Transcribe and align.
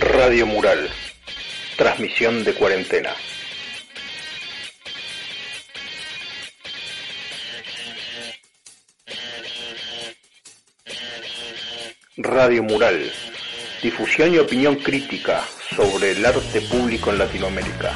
Radio 0.00 0.46
Mural. 0.46 0.90
Transmisión 1.78 2.44
de 2.44 2.52
cuarentena. 2.52 3.14
Radio 12.18 12.62
Mural. 12.62 13.10
Difusión 13.82 14.34
y 14.34 14.38
opinión 14.38 14.76
crítica 14.76 15.42
sobre 15.74 16.10
el 16.10 16.26
arte 16.26 16.60
público 16.62 17.10
en 17.10 17.18
Latinoamérica. 17.18 17.94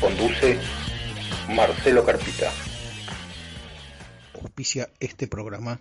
Conduce 0.00 0.58
Marcelo 1.48 2.04
Carpita. 2.04 2.50
Auspicia 4.40 4.88
este 5.00 5.28
programa. 5.28 5.80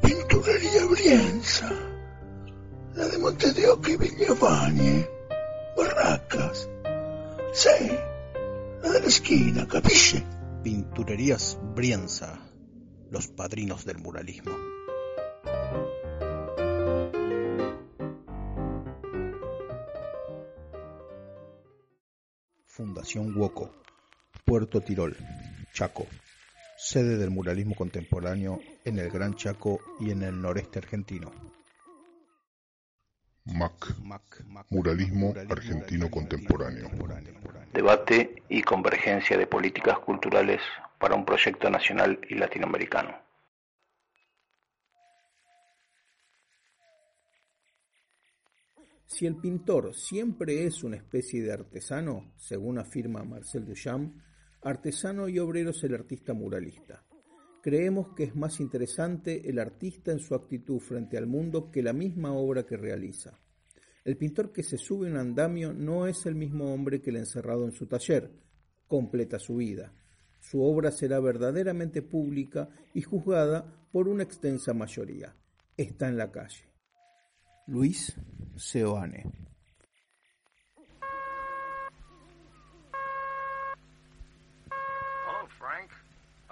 Pinturería 0.00 0.86
Brienza. 0.86 1.68
La 2.94 3.08
de 3.08 3.18
Monte 3.18 3.52
de 3.52 3.68
Oca 3.68 3.90
y 3.90 3.96
Villafañe. 3.96 5.08
Barracas. 5.76 6.68
Sí. 7.52 7.90
La 8.82 8.90
de 8.90 9.00
la 9.00 9.06
esquina, 9.06 9.66
capisce? 9.66 10.24
Pinturerías 10.62 11.58
Brienza. 11.74 12.38
Los 13.10 13.26
padrinos 13.26 13.84
del 13.84 13.98
muralismo. 13.98 14.52
Fundación 22.66 23.36
Woco, 23.36 23.70
Puerto 24.52 24.82
Tirol, 24.82 25.16
Chaco, 25.72 26.06
sede 26.76 27.16
del 27.16 27.30
muralismo 27.30 27.74
contemporáneo 27.74 28.60
en 28.84 28.98
el 28.98 29.08
Gran 29.08 29.34
Chaco 29.34 29.80
y 29.98 30.10
en 30.10 30.22
el 30.24 30.42
noreste 30.42 30.78
argentino. 30.78 31.32
MAC, 33.46 33.94
Muralismo 34.68 35.32
Argentino 35.48 36.10
Contemporáneo. 36.10 36.90
Debate 37.72 38.42
y 38.50 38.60
convergencia 38.60 39.38
de 39.38 39.46
políticas 39.46 39.98
culturales 40.00 40.60
para 40.98 41.14
un 41.14 41.24
proyecto 41.24 41.70
nacional 41.70 42.20
y 42.28 42.34
latinoamericano. 42.34 43.16
Si 49.06 49.24
el 49.24 49.36
pintor 49.36 49.94
siempre 49.94 50.66
es 50.66 50.84
una 50.84 50.96
especie 50.96 51.42
de 51.42 51.54
artesano, 51.54 52.34
según 52.36 52.78
afirma 52.78 53.24
Marcel 53.24 53.64
Duchamp, 53.64 54.14
artesano 54.62 55.28
y 55.28 55.38
obrero 55.38 55.70
es 55.70 55.82
el 55.84 55.94
artista 55.94 56.34
muralista. 56.34 57.04
Creemos 57.62 58.14
que 58.16 58.24
es 58.24 58.34
más 58.34 58.60
interesante 58.60 59.48
el 59.48 59.58
artista 59.58 60.10
en 60.12 60.18
su 60.18 60.34
actitud 60.34 60.80
frente 60.80 61.16
al 61.16 61.26
mundo 61.26 61.70
que 61.70 61.82
la 61.82 61.92
misma 61.92 62.32
obra 62.32 62.64
que 62.64 62.76
realiza. 62.76 63.38
El 64.04 64.16
pintor 64.16 64.52
que 64.52 64.64
se 64.64 64.78
sube 64.78 65.08
un 65.08 65.16
andamio 65.16 65.72
no 65.72 66.06
es 66.06 66.26
el 66.26 66.34
mismo 66.34 66.72
hombre 66.72 67.00
que 67.00 67.10
el 67.10 67.16
encerrado 67.16 67.64
en 67.64 67.72
su 67.72 67.86
taller, 67.86 68.32
completa 68.88 69.38
su 69.38 69.56
vida. 69.56 69.92
Su 70.40 70.62
obra 70.62 70.90
será 70.90 71.20
verdaderamente 71.20 72.02
pública 72.02 72.68
y 72.94 73.02
juzgada 73.02 73.64
por 73.92 74.08
una 74.08 74.24
extensa 74.24 74.74
mayoría. 74.74 75.36
Está 75.76 76.08
en 76.08 76.16
la 76.16 76.32
calle. 76.32 76.68
Luis 77.68 78.12
Seoane. 78.56 79.51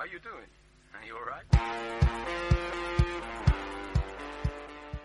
How 0.00 0.06
you 0.06 0.18
doing? 0.20 0.48
Are? 0.94 1.44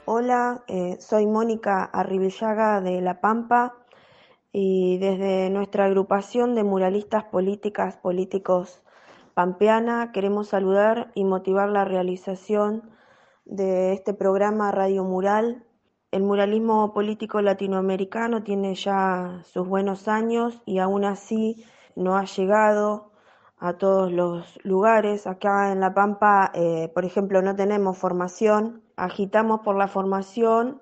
Hola, 0.06 0.64
eh, 0.70 0.96
soy 1.02 1.28
Mónica 1.28 1.84
Arribillaga 1.84 2.80
de 2.80 3.02
La 3.02 3.20
Pampa 3.20 3.76
y 4.54 4.98
desde 5.00 5.50
nuestra 5.50 5.84
agrupación 5.84 6.56
de 6.56 6.64
muralistas 6.64 7.26
políticas 7.26 7.98
políticos 7.98 8.84
pampeana 9.34 10.14
queremos 10.14 10.48
saludar 10.48 11.12
y 11.14 11.26
motivar 11.26 11.68
la 11.68 11.84
realización 11.84 12.90
de 13.44 13.92
este 13.92 14.14
programa 14.14 14.72
Radio 14.72 15.04
Mural. 15.04 15.66
El 16.12 16.24
muralismo 16.24 16.94
político 16.94 17.42
latinoamericano 17.42 18.44
tiene 18.44 18.76
ya 18.76 19.42
sus 19.44 19.68
buenos 19.68 20.08
años 20.08 20.62
y 20.66 20.80
aún 20.80 21.04
así 21.04 21.66
no 21.98 22.16
ha 22.16 22.24
llegado 22.24 23.12
a 23.58 23.74
todos 23.78 24.12
los 24.12 24.60
lugares. 24.64 25.28
Acá 25.28 25.72
en 25.72 25.80
La 25.80 25.94
Pampa, 25.94 26.52
eh, 26.54 26.92
por 26.94 27.06
ejemplo, 27.06 27.42
no 27.42 27.56
tenemos 27.56 27.98
formación. 27.98 28.84
Agitamos 28.96 29.62
por 29.62 29.76
la 29.78 29.88
formación 29.88 30.82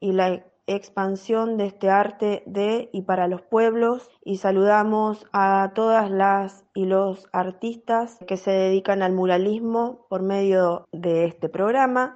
y 0.00 0.12
la 0.12 0.44
expansión 0.66 1.56
de 1.56 1.66
este 1.66 1.90
arte 1.90 2.42
de 2.46 2.88
y 2.92 3.02
para 3.02 3.28
los 3.28 3.42
pueblos 3.42 4.08
y 4.24 4.38
saludamos 4.38 5.26
a 5.32 5.72
todas 5.74 6.10
las 6.10 6.64
y 6.74 6.86
los 6.86 7.28
artistas 7.32 8.18
que 8.26 8.36
se 8.36 8.50
dedican 8.50 9.02
al 9.02 9.12
muralismo 9.12 10.06
por 10.08 10.22
medio 10.22 10.86
de 10.92 11.26
este 11.26 11.48
programa 11.48 12.14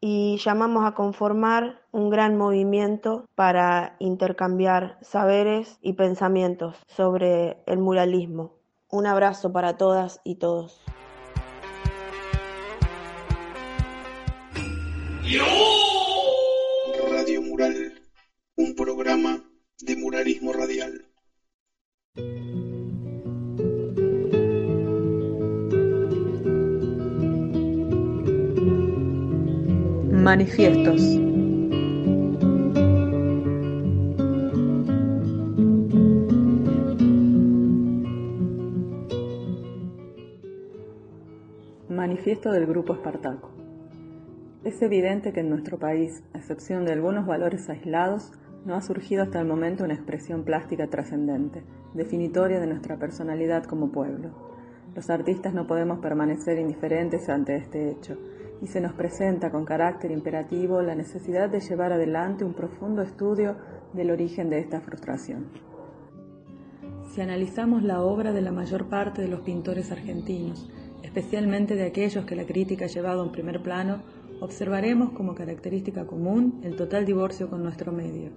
y 0.00 0.38
llamamos 0.38 0.84
a 0.84 0.94
conformar 0.94 1.82
un 1.92 2.10
gran 2.10 2.36
movimiento 2.36 3.26
para 3.34 3.96
intercambiar 3.98 4.98
saberes 5.00 5.78
y 5.82 5.94
pensamientos 5.94 6.76
sobre 6.86 7.62
el 7.66 7.78
muralismo. 7.78 8.57
Un 8.90 9.06
abrazo 9.06 9.52
para 9.52 9.76
todas 9.76 10.20
y 10.24 10.36
todos. 10.36 10.80
Radio 17.10 17.42
Mural. 17.42 18.02
Un 18.56 18.74
programa 18.74 19.44
de 19.80 19.96
muralismo 19.96 20.54
radial. 20.54 21.04
Manifiestos. 30.10 31.27
Del 42.44 42.66
Grupo 42.66 42.94
Espartaco. 42.94 43.50
Es 44.62 44.80
evidente 44.80 45.32
que 45.32 45.40
en 45.40 45.50
nuestro 45.50 45.76
país, 45.78 46.22
a 46.32 46.38
excepción 46.38 46.84
de 46.84 46.92
algunos 46.92 47.26
valores 47.26 47.68
aislados, 47.68 48.32
no 48.64 48.74
ha 48.74 48.80
surgido 48.80 49.24
hasta 49.24 49.40
el 49.40 49.46
momento 49.46 49.82
una 49.84 49.94
expresión 49.94 50.44
plástica 50.44 50.86
trascendente, 50.86 51.64
definitoria 51.94 52.60
de 52.60 52.68
nuestra 52.68 52.96
personalidad 52.96 53.64
como 53.64 53.90
pueblo. 53.90 54.30
Los 54.94 55.10
artistas 55.10 55.52
no 55.52 55.66
podemos 55.66 55.98
permanecer 55.98 56.58
indiferentes 56.58 57.28
ante 57.28 57.56
este 57.56 57.90
hecho, 57.90 58.16
y 58.62 58.68
se 58.68 58.80
nos 58.80 58.92
presenta 58.92 59.50
con 59.50 59.64
carácter 59.64 60.12
imperativo 60.12 60.80
la 60.80 60.94
necesidad 60.94 61.50
de 61.50 61.60
llevar 61.60 61.92
adelante 61.92 62.44
un 62.44 62.54
profundo 62.54 63.02
estudio 63.02 63.56
del 63.92 64.12
origen 64.12 64.48
de 64.48 64.60
esta 64.60 64.80
frustración. 64.80 65.46
Si 67.10 67.20
analizamos 67.20 67.82
la 67.82 68.00
obra 68.00 68.32
de 68.32 68.42
la 68.42 68.52
mayor 68.52 68.88
parte 68.88 69.22
de 69.22 69.28
los 69.28 69.40
pintores 69.40 69.90
argentinos, 69.90 70.70
especialmente 71.02 71.74
de 71.74 71.84
aquellos 71.84 72.24
que 72.24 72.36
la 72.36 72.44
crítica 72.44 72.86
ha 72.86 72.88
llevado 72.88 73.24
en 73.24 73.32
primer 73.32 73.62
plano, 73.62 74.02
observaremos 74.40 75.10
como 75.10 75.34
característica 75.34 76.06
común 76.06 76.60
el 76.62 76.76
total 76.76 77.04
divorcio 77.04 77.48
con 77.48 77.62
nuestro 77.62 77.92
medio, 77.92 78.30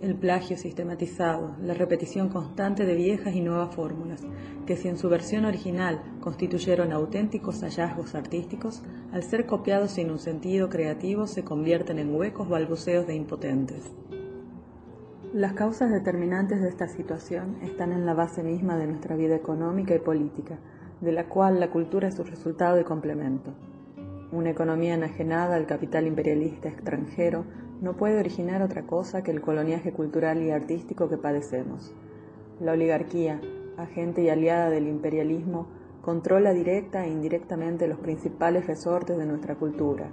el 0.00 0.14
plagio 0.14 0.56
sistematizado, 0.56 1.56
la 1.60 1.74
repetición 1.74 2.28
constante 2.28 2.86
de 2.86 2.94
viejas 2.94 3.34
y 3.34 3.40
nuevas 3.40 3.74
fórmulas, 3.74 4.22
que 4.66 4.76
si 4.76 4.88
en 4.88 4.96
su 4.96 5.08
versión 5.08 5.44
original 5.44 6.00
constituyeron 6.20 6.92
auténticos 6.92 7.62
hallazgos 7.62 8.14
artísticos, 8.14 8.82
al 9.12 9.24
ser 9.24 9.46
copiados 9.46 9.92
sin 9.92 10.10
un 10.10 10.18
sentido 10.18 10.68
creativo, 10.68 11.26
se 11.26 11.42
convierten 11.42 11.98
en 11.98 12.14
huecos 12.14 12.48
balbuceos 12.48 13.06
de 13.06 13.16
impotentes. 13.16 13.92
Las 15.32 15.52
causas 15.54 15.90
determinantes 15.90 16.60
de 16.62 16.68
esta 16.68 16.88
situación 16.88 17.56
están 17.62 17.92
en 17.92 18.06
la 18.06 18.14
base 18.14 18.42
misma 18.42 18.78
de 18.78 18.86
nuestra 18.86 19.16
vida 19.16 19.34
económica 19.34 19.94
y 19.94 19.98
política, 19.98 20.58
de 21.00 21.12
la 21.12 21.28
cual 21.28 21.60
la 21.60 21.70
cultura 21.70 22.08
es 22.08 22.16
su 22.16 22.24
resultado 22.24 22.80
y 22.80 22.84
complemento. 22.84 23.52
Una 24.32 24.50
economía 24.50 24.94
enajenada 24.94 25.56
al 25.56 25.66
capital 25.66 26.06
imperialista 26.06 26.68
extranjero 26.68 27.44
no 27.80 27.96
puede 27.96 28.18
originar 28.18 28.62
otra 28.62 28.82
cosa 28.82 29.22
que 29.22 29.30
el 29.30 29.40
coloniaje 29.40 29.92
cultural 29.92 30.42
y 30.42 30.50
artístico 30.50 31.08
que 31.08 31.16
padecemos. 31.16 31.94
La 32.60 32.72
oligarquía, 32.72 33.40
agente 33.76 34.22
y 34.22 34.28
aliada 34.28 34.68
del 34.70 34.88
imperialismo, 34.88 35.68
controla 36.02 36.52
directa 36.52 37.06
e 37.06 37.10
indirectamente 37.10 37.86
los 37.86 37.98
principales 37.98 38.66
resortes 38.66 39.16
de 39.16 39.26
nuestra 39.26 39.54
cultura 39.54 40.10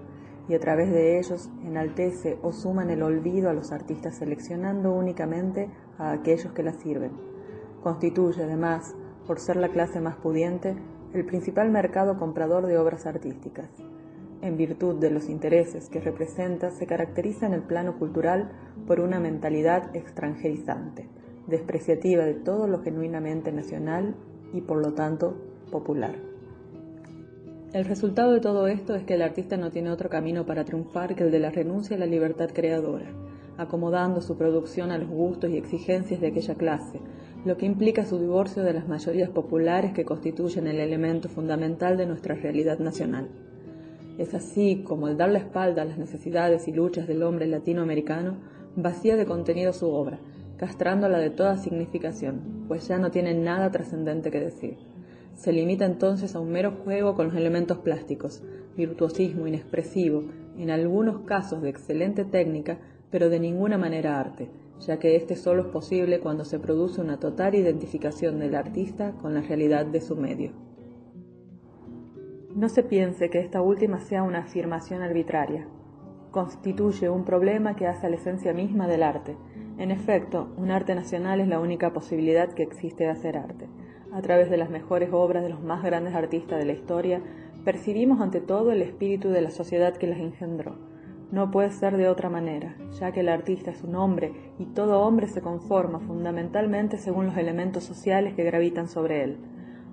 y 0.47 0.53
a 0.53 0.59
través 0.59 0.91
de 0.91 1.17
ellos 1.17 1.49
enaltece 1.63 2.37
o 2.43 2.51
suma 2.51 2.83
en 2.83 2.91
el 2.91 3.03
olvido 3.03 3.49
a 3.49 3.53
los 3.53 3.71
artistas 3.71 4.15
seleccionando 4.15 4.93
únicamente 4.93 5.69
a 5.97 6.11
aquellos 6.11 6.51
que 6.53 6.63
la 6.63 6.73
sirven. 6.73 7.11
Constituye 7.81 8.43
además, 8.43 8.95
por 9.27 9.39
ser 9.39 9.55
la 9.55 9.69
clase 9.69 10.01
más 10.01 10.15
pudiente, 10.15 10.75
el 11.13 11.25
principal 11.25 11.69
mercado 11.69 12.17
comprador 12.17 12.65
de 12.67 12.77
obras 12.77 13.05
artísticas. 13.05 13.69
En 14.41 14.57
virtud 14.57 14.95
de 14.95 15.09
los 15.09 15.29
intereses 15.29 15.89
que 15.89 16.01
representa, 16.01 16.71
se 16.71 16.85
caracteriza 16.85 17.45
en 17.45 17.53
el 17.53 17.61
plano 17.61 17.97
cultural 17.97 18.51
por 18.85 18.99
una 18.99 19.19
mentalidad 19.19 19.95
extranjerizante, 19.95 21.07
despreciativa 21.47 22.25
de 22.25 22.33
todo 22.33 22.67
lo 22.67 22.81
genuinamente 22.81 23.51
nacional 23.51 24.15
y 24.53 24.61
por 24.61 24.77
lo 24.77 24.93
tanto 24.93 25.35
popular. 25.71 26.15
El 27.73 27.85
resultado 27.85 28.31
de 28.33 28.39
todo 28.39 28.67
esto 28.67 28.95
es 28.95 29.03
que 29.03 29.15
el 29.15 29.21
artista 29.21 29.57
no 29.57 29.71
tiene 29.71 29.89
otro 29.89 30.09
camino 30.09 30.45
para 30.45 30.63
triunfar 30.63 31.15
que 31.15 31.23
el 31.23 31.31
de 31.31 31.39
la 31.39 31.49
renuncia 31.49 31.97
a 31.97 31.99
la 31.99 32.05
libertad 32.05 32.49
creadora, 32.53 33.07
acomodando 33.57 34.21
su 34.21 34.37
producción 34.37 34.91
a 34.91 34.97
los 34.97 35.09
gustos 35.09 35.49
y 35.49 35.57
exigencias 35.57 36.21
de 36.21 36.27
aquella 36.27 36.55
clase, 36.55 37.01
lo 37.45 37.57
que 37.57 37.67
implica 37.67 38.05
su 38.05 38.17
divorcio 38.19 38.63
de 38.63 38.73
las 38.73 38.87
mayorías 38.87 39.29
populares 39.29 39.93
que 39.93 40.03
constituyen 40.03 40.65
el 40.65 40.79
elemento 40.79 41.29
fundamental 41.29 41.95
de 41.95 42.07
nuestra 42.07 42.33
realidad 42.33 42.79
nacional. 42.79 43.29
Es 44.17 44.33
así 44.33 44.83
como 44.83 45.07
el 45.07 45.17
dar 45.17 45.29
la 45.29 45.39
espalda 45.39 45.83
a 45.83 45.85
las 45.85 45.99
necesidades 45.99 46.67
y 46.67 46.71
luchas 46.71 47.07
del 47.07 47.21
hombre 47.21 47.45
latinoamericano 47.45 48.37
vacía 48.75 49.15
de 49.15 49.25
contenido 49.25 49.73
su 49.73 49.89
obra, 49.89 50.19
castrándola 50.57 51.19
de 51.19 51.29
toda 51.29 51.57
significación, 51.57 52.65
pues 52.67 52.87
ya 52.87 52.97
no 52.97 53.11
tiene 53.11 53.35
nada 53.35 53.71
trascendente 53.71 54.31
que 54.31 54.39
decir. 54.39 54.77
Se 55.35 55.53
limita 55.53 55.85
entonces 55.85 56.33
a 56.33 56.39
un 56.39 56.51
mero 56.51 56.71
juego 56.83 57.13
con 57.13 57.27
los 57.27 57.35
elementos 57.35 57.77
plásticos, 57.79 58.41
virtuosismo 58.75 59.47
inexpresivo, 59.47 60.23
en 60.57 60.71
algunos 60.71 61.19
casos 61.21 61.61
de 61.61 61.69
excelente 61.69 62.25
técnica, 62.25 62.79
pero 63.11 63.29
de 63.29 63.39
ninguna 63.39 63.77
manera 63.77 64.19
arte, 64.19 64.49
ya 64.79 64.99
que 64.99 65.15
este 65.15 65.35
solo 65.35 65.63
es 65.63 65.67
posible 65.67 66.19
cuando 66.19 66.45
se 66.45 66.59
produce 66.59 67.01
una 67.01 67.19
total 67.19 67.55
identificación 67.55 68.39
del 68.39 68.55
artista 68.55 69.13
con 69.21 69.33
la 69.33 69.41
realidad 69.41 69.85
de 69.85 70.01
su 70.01 70.15
medio. 70.15 70.51
No 72.55 72.69
se 72.69 72.83
piense 72.83 73.29
que 73.29 73.39
esta 73.39 73.61
última 73.61 73.99
sea 73.99 74.23
una 74.23 74.39
afirmación 74.39 75.01
arbitraria. 75.01 75.67
Constituye 76.31 77.09
un 77.09 77.25
problema 77.25 77.75
que 77.75 77.87
hace 77.87 78.07
a 78.07 78.09
la 78.09 78.15
esencia 78.15 78.53
misma 78.53 78.87
del 78.87 79.03
arte. 79.03 79.35
En 79.77 79.91
efecto, 79.91 80.53
un 80.55 80.71
arte 80.71 80.95
nacional 80.95 81.41
es 81.41 81.49
la 81.49 81.59
única 81.59 81.91
posibilidad 81.91 82.53
que 82.53 82.63
existe 82.63 83.03
de 83.03 83.09
hacer 83.09 83.37
arte. 83.37 83.67
A 84.13 84.21
través 84.21 84.49
de 84.49 84.55
las 84.55 84.69
mejores 84.69 85.09
obras 85.11 85.43
de 85.43 85.49
los 85.49 85.61
más 85.61 85.83
grandes 85.83 86.15
artistas 86.15 86.57
de 86.57 86.65
la 86.65 86.71
historia, 86.71 87.21
percibimos 87.65 88.21
ante 88.21 88.39
todo 88.39 88.71
el 88.71 88.81
espíritu 88.81 89.29
de 89.29 89.41
la 89.41 89.51
sociedad 89.51 89.97
que 89.97 90.07
las 90.07 90.19
engendró. 90.19 90.77
No 91.31 91.49
puede 91.51 91.71
ser 91.71 91.97
de 91.97 92.07
otra 92.07 92.29
manera, 92.29 92.75
ya 92.99 93.11
que 93.11 93.21
el 93.21 93.29
artista 93.29 93.71
es 93.71 93.83
un 93.83 93.95
hombre 93.95 94.31
y 94.59 94.65
todo 94.65 95.01
hombre 95.01 95.27
se 95.27 95.41
conforma 95.41 95.99
fundamentalmente 95.99 96.97
según 96.97 97.25
los 97.25 97.37
elementos 97.37 97.83
sociales 97.83 98.35
que 98.35 98.43
gravitan 98.43 98.87
sobre 98.87 99.23
él. 99.23 99.37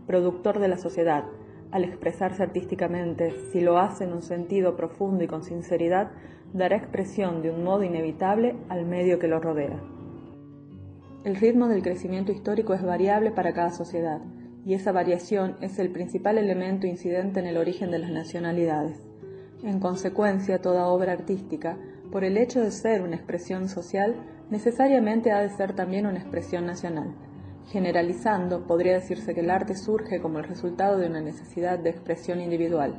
Productor 0.06 0.58
de 0.58 0.69
la 0.69 0.76
sociedad, 0.76 1.25
al 1.70 1.84
expresarse 1.84 2.43
artísticamente, 2.43 3.34
si 3.50 3.61
lo 3.62 3.79
hace 3.79 4.05
en 4.05 4.12
un 4.12 4.23
sentido 4.23 4.76
profundo 4.76 5.25
y 5.25 5.26
con 5.26 5.43
sinceridad, 5.43 6.11
dará 6.52 6.76
expresión 6.76 7.40
de 7.40 7.50
un 7.50 7.64
modo 7.64 7.82
inevitable 7.82 8.56
al 8.69 8.84
medio 8.84 9.19
que 9.19 9.29
lo 9.29 9.40
rodea. 9.40 9.81
El 11.25 11.37
ritmo 11.37 11.69
del 11.69 11.82
crecimiento 11.82 12.31
histórico 12.31 12.75
es 12.75 12.82
variable 12.82 13.31
para 13.31 13.55
cada 13.55 13.70
sociedad, 13.70 14.20
y 14.67 14.75
esa 14.75 14.93
variación 14.93 15.56
es 15.62 15.79
el 15.79 15.90
principal 15.90 16.37
elemento 16.37 16.87
incidente 16.87 17.40
en 17.40 17.46
el 17.46 17.56
origen 17.56 17.90
de 17.90 18.00
las 18.00 18.11
nacionalidades. 18.11 19.11
En 19.62 19.80
consecuencia, 19.80 20.60
toda 20.60 20.86
obra 20.86 21.12
artística, 21.12 21.76
por 22.10 22.24
el 22.24 22.36
hecho 22.36 22.60
de 22.60 22.70
ser 22.70 23.02
una 23.02 23.16
expresión 23.16 23.68
social, 23.68 24.16
necesariamente 24.50 25.32
ha 25.32 25.40
de 25.40 25.50
ser 25.50 25.74
también 25.74 26.06
una 26.06 26.18
expresión 26.18 26.66
nacional 26.66 27.14
Generalizando, 27.70 28.66
podría 28.66 28.94
decirse 28.94 29.34
que 29.34 29.40
el 29.40 29.50
arte 29.50 29.74
surge 29.74 30.20
como 30.20 30.38
el 30.38 30.44
resultado 30.44 30.98
de 30.98 31.06
una 31.06 31.20
necesidad 31.20 31.78
de 31.78 31.90
expresión 31.90 32.40
individual, 32.40 32.94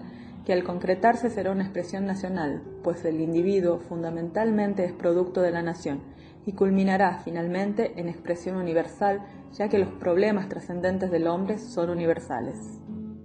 que 0.46 0.54
al 0.54 0.64
concretarse 0.64 1.30
será 1.30 1.52
una 1.52 1.64
expresión 1.64 2.06
nacional, 2.06 2.64
pues 2.84 3.06
el 3.06 3.22
individuo 3.22 3.80
fundamentalmente 3.80 4.84
es 4.84 4.92
producto 4.92 5.42
de 5.42 5.52
la 5.52 5.62
nación, 5.62 6.02
y 6.46 6.54
culminará 6.54 7.20
finalmente 7.24 7.94
en 8.00 8.10
expresión 8.10 8.58
universal, 8.58 9.22
ya 9.54 9.70
que 9.70 9.78
los 9.78 9.90
problemas 9.90 10.50
trascendentes 10.50 11.12
del 11.12 11.28
hombre 11.28 11.60
son 11.60 11.90
universales. 11.90 12.58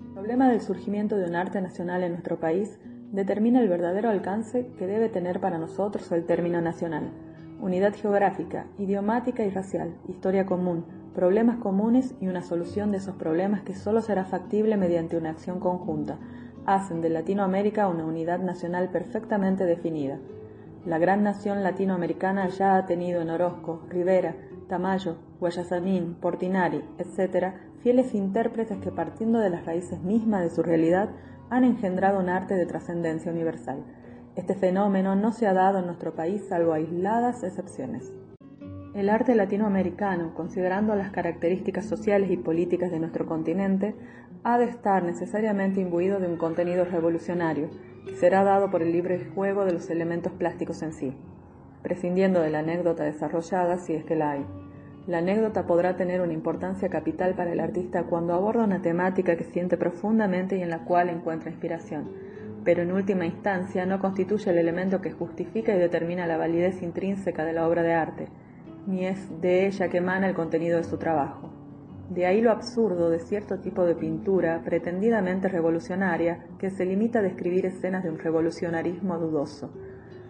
El 0.02 0.12
problema 0.12 0.50
del 0.50 0.60
surgimiento 0.60 1.16
de 1.16 1.24
un 1.24 1.34
arte 1.34 1.60
nacional 1.60 2.02
en 2.02 2.12
nuestro 2.12 2.38
país 2.38 2.78
determina 3.12 3.60
el 3.60 3.68
verdadero 3.68 4.10
alcance 4.10 4.66
que 4.78 4.86
debe 4.86 5.08
tener 5.08 5.40
para 5.40 5.58
nosotros 5.58 6.10
el 6.12 6.24
término 6.24 6.60
nacional. 6.60 7.10
Unidad 7.60 7.94
geográfica, 7.94 8.66
idiomática 8.78 9.44
y 9.44 9.50
racial, 9.50 9.94
historia 10.08 10.46
común, 10.46 10.84
problemas 11.14 11.56
comunes 11.56 12.14
y 12.20 12.28
una 12.28 12.42
solución 12.42 12.92
de 12.92 12.98
esos 12.98 13.16
problemas 13.16 13.62
que 13.62 13.74
solo 13.74 14.02
será 14.02 14.24
factible 14.24 14.76
mediante 14.76 15.16
una 15.16 15.30
acción 15.30 15.58
conjunta, 15.58 16.18
hacen 16.66 17.00
de 17.00 17.08
Latinoamérica 17.08 17.88
una 17.88 18.04
unidad 18.04 18.38
nacional 18.40 18.90
perfectamente 18.90 19.64
definida. 19.64 20.18
La 20.86 20.98
gran 20.98 21.22
nación 21.22 21.62
latinoamericana 21.64 22.48
ya 22.48 22.76
ha 22.76 22.86
tenido 22.86 23.20
en 23.20 23.30
Orozco, 23.30 23.82
Rivera, 23.88 24.36
Tamayo, 24.68 25.16
Guayasamín, 25.40 26.14
Portinari, 26.14 26.84
etc., 26.98 27.54
fieles 27.82 28.14
intérpretes 28.14 28.78
que 28.78 28.92
partiendo 28.92 29.38
de 29.38 29.50
las 29.50 29.64
raíces 29.64 30.00
mismas 30.02 30.42
de 30.42 30.50
su 30.50 30.62
realidad 30.62 31.08
han 31.50 31.64
engendrado 31.64 32.20
un 32.20 32.28
arte 32.28 32.54
de 32.54 32.66
trascendencia 32.66 33.32
universal. 33.32 33.84
Este 34.36 34.54
fenómeno 34.54 35.16
no 35.16 35.32
se 35.32 35.46
ha 35.46 35.52
dado 35.52 35.78
en 35.78 35.86
nuestro 35.86 36.14
país 36.14 36.44
salvo 36.48 36.72
aisladas 36.72 37.42
excepciones. 37.42 38.12
El 38.94 39.10
arte 39.10 39.34
latinoamericano, 39.34 40.34
considerando 40.34 40.94
las 40.94 41.10
características 41.10 41.86
sociales 41.86 42.30
y 42.30 42.36
políticas 42.36 42.90
de 42.90 42.98
nuestro 42.98 43.26
continente, 43.26 43.94
ha 44.44 44.58
de 44.58 44.64
estar 44.64 45.02
necesariamente 45.02 45.80
imbuido 45.80 46.20
de 46.20 46.26
un 46.26 46.36
contenido 46.36 46.84
revolucionario, 46.84 47.68
que 48.06 48.16
será 48.16 48.44
dado 48.44 48.70
por 48.70 48.82
el 48.82 48.92
libre 48.92 49.30
juego 49.34 49.64
de 49.64 49.72
los 49.72 49.90
elementos 49.90 50.32
plásticos 50.32 50.82
en 50.82 50.92
sí, 50.92 51.14
prescindiendo 51.82 52.40
de 52.40 52.50
la 52.50 52.60
anécdota 52.60 53.04
desarrollada 53.04 53.78
si 53.78 53.94
es 53.94 54.04
que 54.04 54.16
la 54.16 54.32
hay. 54.32 54.46
La 55.08 55.18
anécdota 55.18 55.66
podrá 55.66 55.96
tener 55.96 56.20
una 56.20 56.34
importancia 56.34 56.90
capital 56.90 57.32
para 57.32 57.50
el 57.50 57.60
artista 57.60 58.02
cuando 58.02 58.34
aborda 58.34 58.64
una 58.64 58.82
temática 58.82 59.36
que 59.36 59.44
siente 59.44 59.78
profundamente 59.78 60.58
y 60.58 60.62
en 60.62 60.68
la 60.68 60.84
cual 60.84 61.08
encuentra 61.08 61.48
inspiración, 61.48 62.10
pero 62.62 62.82
en 62.82 62.92
última 62.92 63.24
instancia 63.24 63.86
no 63.86 64.00
constituye 64.00 64.50
el 64.50 64.58
elemento 64.58 65.00
que 65.00 65.12
justifica 65.12 65.74
y 65.74 65.78
determina 65.78 66.26
la 66.26 66.36
validez 66.36 66.82
intrínseca 66.82 67.46
de 67.46 67.54
la 67.54 67.66
obra 67.66 67.82
de 67.82 67.94
arte, 67.94 68.28
ni 68.86 69.06
es 69.06 69.40
de 69.40 69.66
ella 69.66 69.88
que 69.88 69.96
emana 69.96 70.28
el 70.28 70.34
contenido 70.34 70.76
de 70.76 70.84
su 70.84 70.98
trabajo. 70.98 71.48
De 72.10 72.26
ahí 72.26 72.42
lo 72.42 72.50
absurdo 72.50 73.08
de 73.08 73.20
cierto 73.20 73.60
tipo 73.60 73.86
de 73.86 73.94
pintura 73.94 74.60
pretendidamente 74.62 75.48
revolucionaria 75.48 76.44
que 76.58 76.68
se 76.68 76.84
limita 76.84 77.20
a 77.20 77.22
describir 77.22 77.64
escenas 77.64 78.04
de 78.04 78.10
un 78.10 78.18
revolucionarismo 78.18 79.18
dudoso, 79.18 79.70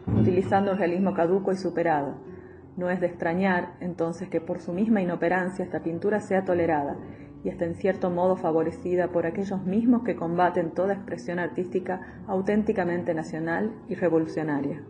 utilizando 0.06 0.70
un 0.70 0.78
realismo 0.78 1.14
caduco 1.14 1.50
y 1.50 1.56
superado. 1.56 2.37
No 2.78 2.90
es 2.90 3.00
de 3.00 3.08
extrañar, 3.08 3.74
entonces, 3.80 4.28
que 4.28 4.40
por 4.40 4.60
su 4.60 4.72
misma 4.72 5.02
inoperancia 5.02 5.64
esta 5.64 5.82
pintura 5.82 6.20
sea 6.20 6.44
tolerada 6.44 6.96
y 7.42 7.50
hasta 7.50 7.64
en 7.64 7.74
cierto 7.74 8.08
modo 8.08 8.36
favorecida 8.36 9.08
por 9.08 9.26
aquellos 9.26 9.64
mismos 9.64 10.04
que 10.04 10.14
combaten 10.14 10.70
toda 10.70 10.94
expresión 10.94 11.40
artística 11.40 12.22
auténticamente 12.28 13.14
nacional 13.14 13.74
y 13.88 13.96
revolucionaria. 13.96 14.84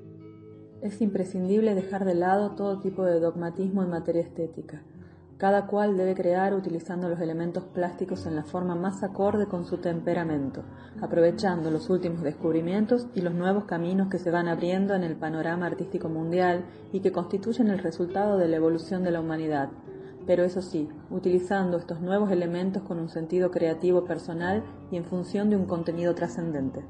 Es 0.82 1.00
imprescindible 1.00 1.74
dejar 1.74 2.04
de 2.04 2.14
lado 2.14 2.56
todo 2.56 2.78
tipo 2.78 3.04
de 3.04 3.20
dogmatismo 3.20 3.82
en 3.82 3.88
materia 3.88 4.22
estética. 4.22 4.82
Cada 5.38 5.66
cual 5.66 5.96
debe 5.96 6.16
crear 6.16 6.52
utilizando 6.52 7.08
los 7.08 7.20
elementos 7.20 7.62
plásticos 7.62 8.26
en 8.26 8.34
la 8.34 8.42
forma 8.42 8.74
más 8.74 9.04
acorde 9.04 9.46
con 9.46 9.64
su 9.64 9.78
temperamento, 9.78 10.64
aprovechando 11.00 11.70
los 11.70 11.88
últimos 11.90 12.22
descubrimientos 12.22 13.06
y 13.14 13.20
los 13.20 13.32
nuevos 13.32 13.64
caminos 13.64 14.08
que 14.08 14.18
se 14.18 14.32
van 14.32 14.48
abriendo 14.48 14.96
en 14.96 15.04
el 15.04 15.14
panorama 15.14 15.66
artístico 15.66 16.08
mundial 16.08 16.64
y 16.92 16.98
que 17.00 17.12
constituyen 17.12 17.68
el 17.68 17.78
resultado 17.78 18.36
de 18.36 18.48
la 18.48 18.56
evolución 18.56 19.04
de 19.04 19.12
la 19.12 19.20
humanidad, 19.20 19.68
pero 20.26 20.42
eso 20.42 20.60
sí, 20.60 20.88
utilizando 21.08 21.78
estos 21.78 22.00
nuevos 22.00 22.32
elementos 22.32 22.82
con 22.82 22.98
un 22.98 23.08
sentido 23.08 23.52
creativo 23.52 24.04
personal 24.04 24.64
y 24.90 24.96
en 24.96 25.04
función 25.04 25.50
de 25.50 25.56
un 25.56 25.66
contenido 25.66 26.14
trascendente. 26.14 26.84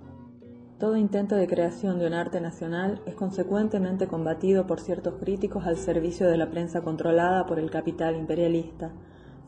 Todo 0.79 0.97
intento 0.97 1.35
de 1.35 1.49
creación 1.49 1.99
de 1.99 2.07
un 2.07 2.13
arte 2.13 2.41
nacional 2.41 3.03
es 3.05 3.17
consecuentemente 3.17 4.07
combatido 4.07 4.69
por 4.69 4.79
ciertos 4.79 5.15
críticos 5.15 5.67
al 5.67 5.77
servicio 5.77 6.29
de 6.29 6.37
la 6.37 6.51
prensa 6.51 6.83
controlada 6.83 7.47
por 7.47 7.59
el 7.59 7.69
capital 7.69 8.15
imperialista. 8.15 8.93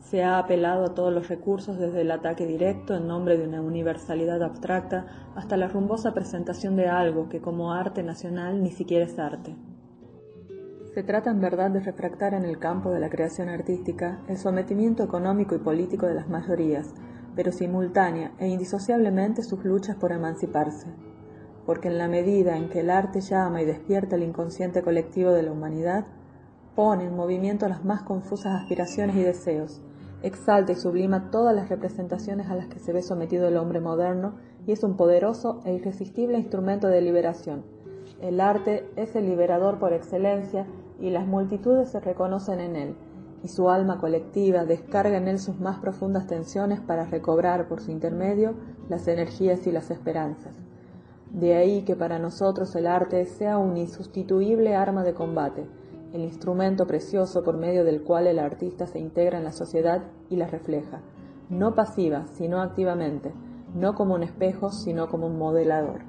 Se 0.01 0.23
ha 0.23 0.39
apelado 0.39 0.83
a 0.83 0.93
todos 0.93 1.13
los 1.13 1.29
recursos 1.29 1.79
desde 1.79 2.01
el 2.01 2.11
ataque 2.11 2.45
directo 2.45 2.95
en 2.95 3.07
nombre 3.07 3.37
de 3.37 3.47
una 3.47 3.61
universalidad 3.61 4.43
abstracta 4.43 5.05
hasta 5.33 5.55
la 5.55 5.69
rumbosa 5.69 6.13
presentación 6.13 6.75
de 6.75 6.89
algo 6.89 7.29
que 7.29 7.39
como 7.39 7.71
arte 7.71 8.03
nacional 8.03 8.61
ni 8.61 8.71
siquiera 8.71 9.05
es 9.05 9.17
arte. 9.17 9.55
Se 10.93 11.01
trata 11.01 11.31
en 11.31 11.39
verdad 11.39 11.71
de 11.71 11.79
refractar 11.79 12.33
en 12.33 12.43
el 12.43 12.59
campo 12.59 12.89
de 12.89 12.99
la 12.99 13.09
creación 13.09 13.47
artística 13.47 14.19
el 14.27 14.35
sometimiento 14.35 15.01
económico 15.01 15.55
y 15.55 15.59
político 15.59 16.07
de 16.07 16.15
las 16.15 16.27
mayorías, 16.27 16.93
pero 17.37 17.53
simultánea 17.53 18.33
e 18.37 18.49
indisociablemente 18.49 19.43
sus 19.43 19.63
luchas 19.63 19.95
por 19.95 20.11
emanciparse 20.11 20.89
porque 21.65 21.87
en 21.87 21.97
la 21.97 22.07
medida 22.07 22.57
en 22.57 22.69
que 22.69 22.79
el 22.79 22.89
arte 22.89 23.21
llama 23.21 23.61
y 23.61 23.65
despierta 23.65 24.15
el 24.15 24.23
inconsciente 24.23 24.81
colectivo 24.81 25.31
de 25.31 25.43
la 25.43 25.51
humanidad, 25.51 26.05
pone 26.75 27.05
en 27.05 27.15
movimiento 27.15 27.67
las 27.67 27.83
más 27.85 28.03
confusas 28.03 28.61
aspiraciones 28.61 29.15
y 29.15 29.23
deseos, 29.23 29.81
exalta 30.23 30.71
y 30.71 30.75
sublima 30.75 31.31
todas 31.31 31.55
las 31.55 31.69
representaciones 31.69 32.49
a 32.49 32.55
las 32.55 32.67
que 32.67 32.79
se 32.79 32.93
ve 32.93 33.01
sometido 33.01 33.47
el 33.47 33.57
hombre 33.57 33.79
moderno 33.79 34.35
y 34.65 34.71
es 34.71 34.83
un 34.83 34.95
poderoso 34.95 35.61
e 35.65 35.73
irresistible 35.73 36.37
instrumento 36.37 36.87
de 36.87 37.01
liberación. 37.01 37.63
El 38.21 38.39
arte 38.39 38.87
es 38.95 39.15
el 39.15 39.25
liberador 39.25 39.79
por 39.79 39.93
excelencia 39.93 40.67
y 40.99 41.09
las 41.09 41.25
multitudes 41.25 41.89
se 41.89 41.99
reconocen 41.99 42.59
en 42.59 42.75
él, 42.75 42.95
y 43.43 43.47
su 43.47 43.69
alma 43.69 43.99
colectiva 43.99 44.65
descarga 44.65 45.17
en 45.17 45.27
él 45.27 45.39
sus 45.39 45.59
más 45.59 45.79
profundas 45.79 46.27
tensiones 46.27 46.79
para 46.79 47.05
recobrar 47.05 47.67
por 47.67 47.81
su 47.81 47.89
intermedio 47.89 48.53
las 48.87 49.07
energías 49.07 49.65
y 49.65 49.71
las 49.71 49.89
esperanzas. 49.89 50.55
De 51.33 51.55
ahí 51.55 51.83
que 51.83 51.95
para 51.95 52.19
nosotros 52.19 52.75
el 52.75 52.87
arte 52.87 53.25
sea 53.25 53.57
un 53.57 53.77
insustituible 53.77 54.75
arma 54.75 55.03
de 55.03 55.13
combate, 55.13 55.65
el 56.11 56.21
instrumento 56.21 56.85
precioso 56.87 57.41
por 57.41 57.57
medio 57.57 57.85
del 57.85 58.03
cual 58.03 58.27
el 58.27 58.37
artista 58.37 58.85
se 58.85 58.99
integra 58.99 59.37
en 59.37 59.45
la 59.45 59.53
sociedad 59.53 60.03
y 60.29 60.35
la 60.35 60.47
refleja, 60.47 61.01
no 61.49 61.73
pasiva, 61.73 62.27
sino 62.27 62.61
activamente, 62.61 63.31
no 63.73 63.95
como 63.95 64.15
un 64.15 64.23
espejo, 64.23 64.71
sino 64.71 65.07
como 65.07 65.27
un 65.27 65.37
modelador. 65.37 66.01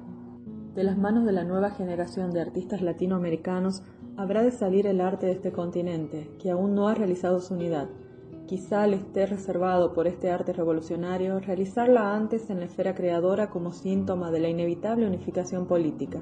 De 0.75 0.83
las 0.83 0.97
manos 0.97 1.25
de 1.25 1.31
la 1.31 1.45
nueva 1.45 1.69
generación 1.69 2.31
de 2.31 2.41
artistas 2.41 2.81
latinoamericanos 2.81 3.83
habrá 4.17 4.43
de 4.43 4.51
salir 4.51 4.87
el 4.87 4.99
arte 4.99 5.27
de 5.27 5.31
este 5.31 5.53
continente, 5.53 6.31
que 6.37 6.51
aún 6.51 6.75
no 6.75 6.89
ha 6.89 6.95
realizado 6.95 7.39
su 7.39 7.53
unidad, 7.53 7.87
Quizá 8.47 8.87
le 8.87 8.97
esté 8.97 9.25
reservado 9.25 9.93
por 9.93 10.05
este 10.05 10.29
arte 10.29 10.51
revolucionario 10.51 11.39
realizarla 11.39 12.13
antes 12.13 12.49
en 12.49 12.59
la 12.59 12.65
esfera 12.65 12.93
creadora 12.93 13.49
como 13.49 13.71
síntoma 13.71 14.31
de 14.31 14.41
la 14.41 14.49
inevitable 14.49 15.07
unificación 15.07 15.65
política, 15.65 16.19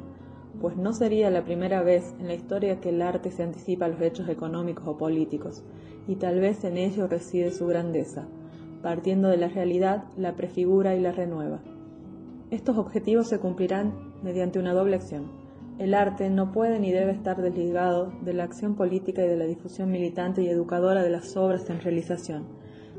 pues 0.62 0.78
no 0.78 0.94
sería 0.94 1.32
la 1.32 1.44
primera 1.44 1.82
vez 1.82 2.14
en 2.20 2.28
la 2.28 2.36
historia 2.36 2.80
que 2.80 2.90
el 2.90 3.02
arte 3.02 3.32
se 3.32 3.42
anticipa 3.42 3.86
a 3.86 3.88
los 3.90 4.02
hechos 4.02 4.30
económicos 4.30 4.88
o 4.88 4.98
políticos, 4.98 5.64
y 6.08 6.18
tal 6.18 6.40
vez 6.40 6.64
en 6.64 6.78
ello 6.78 7.08
reside 7.08 7.52
su 7.52 7.66
grandeza. 7.66 8.28
Partiendo 8.84 9.28
de 9.28 9.38
la 9.38 9.48
realidad, 9.48 10.04
la 10.16 10.36
prefigura 10.36 10.96
y 10.96 11.02
la 11.02 11.12
renueva. 11.12 11.62
Estos 12.52 12.78
objetivos 12.78 13.28
se 13.28 13.40
cumplirán 13.40 13.94
mediante 14.22 14.60
una 14.60 14.74
doble 14.74 14.96
acción 14.96 15.41
el 15.80 15.94
arte 15.94 16.30
no 16.30 16.52
puede 16.52 16.80
ni 16.80 16.92
debe 16.92 17.12
estar 17.12 17.42
desligado 17.42 18.12
de 18.22 18.34
la 18.34 18.44
acción 18.44 18.76
política 18.76 19.24
y 19.24 19.28
de 19.28 19.38
la 19.38 19.46
difusión 19.46 19.90
militante 19.90 20.44
y 20.44 20.50
educadora 20.50 21.02
de 21.02 21.10
las 21.10 21.36
obras 21.36 21.70
en 21.70 21.80
realización. 21.80 22.46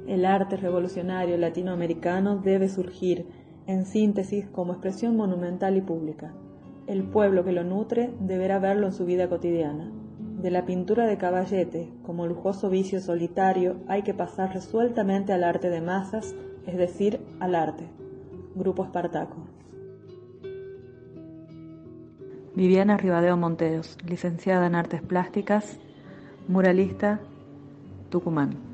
El 0.06 0.24
arte 0.24 0.56
revolucionario 0.56 1.36
latinoamericano 1.36 2.38
debe 2.38 2.68
surgir, 2.68 3.26
en 3.66 3.86
síntesis, 3.86 4.48
como 4.48 4.72
expresión 4.72 5.16
monumental 5.16 5.76
y 5.76 5.80
pública. 5.80 6.34
El 6.88 7.04
pueblo 7.04 7.44
que 7.44 7.52
lo 7.52 7.62
nutre 7.62 8.12
deberá 8.18 8.58
verlo 8.58 8.88
en 8.88 8.92
su 8.92 9.04
vida 9.04 9.28
cotidiana. 9.28 9.92
De 10.40 10.50
la 10.50 10.66
pintura 10.66 11.06
de 11.06 11.18
caballete, 11.18 11.92
como 12.02 12.26
lujoso 12.26 12.68
vicio 12.68 13.00
solitario, 13.00 13.76
hay 13.86 14.02
que 14.02 14.14
pasar 14.14 14.52
resueltamente 14.52 15.32
al 15.32 15.44
arte 15.44 15.70
de 15.70 15.80
masas, 15.80 16.34
es 16.66 16.76
decir, 16.76 17.20
al 17.38 17.54
arte. 17.54 17.86
Grupo 18.56 18.82
Espartaco. 18.82 19.36
Viviana 22.54 22.98
Ribadeo 22.98 23.36
Monteros, 23.36 23.96
licenciada 24.06 24.66
en 24.66 24.74
Artes 24.74 25.00
Plásticas, 25.00 25.78
muralista, 26.48 27.20
Tucumán. 28.10 28.71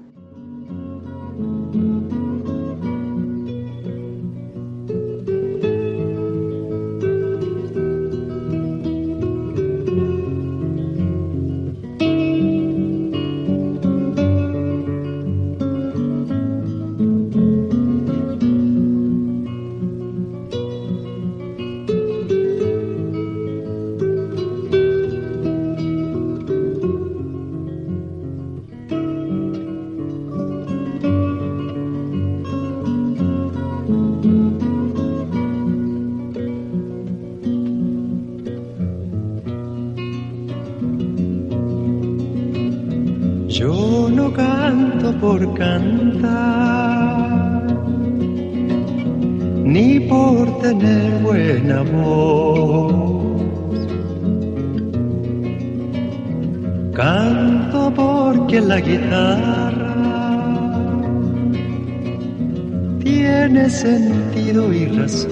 Sentido 63.71 64.73
y 64.73 64.87
razón. 64.87 65.29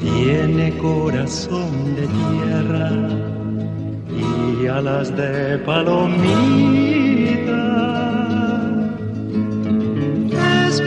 Tiene 0.00 0.76
corazón 0.78 1.94
de 1.96 2.06
tierra 2.06 2.90
y 4.60 4.66
alas 4.66 5.16
de 5.16 5.58
palomita. 5.58 7.13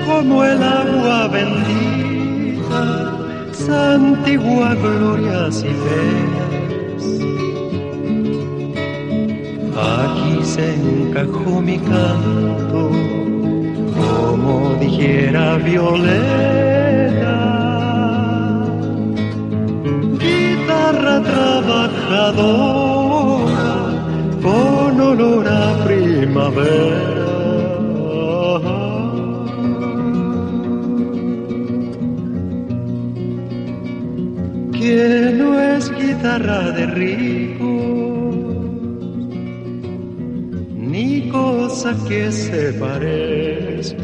Como 0.08 0.44
el 0.44 0.64
agua 0.64 1.28
bendita, 1.28 3.14
santigua 3.52 4.74
gloria 4.76 5.50
y 5.50 5.52
Aquí 9.78 10.42
se 10.44 10.76
encajó 10.76 11.62
mi 11.62 11.78
canto, 11.78 12.90
como 14.00 14.76
dijera 14.80 15.58
Violeta. 15.58 17.36
Guitarra 20.24 21.22
trabajadora, 21.22 23.76
con 24.42 25.02
olor 25.02 25.48
a 25.48 25.86
primavera. 25.86 27.17
Es 36.38 36.44
guitarra 36.44 36.72
de 36.72 36.86
río 36.88 37.88
que 42.08 42.32
se 42.32 42.74
parezca. 42.74 43.98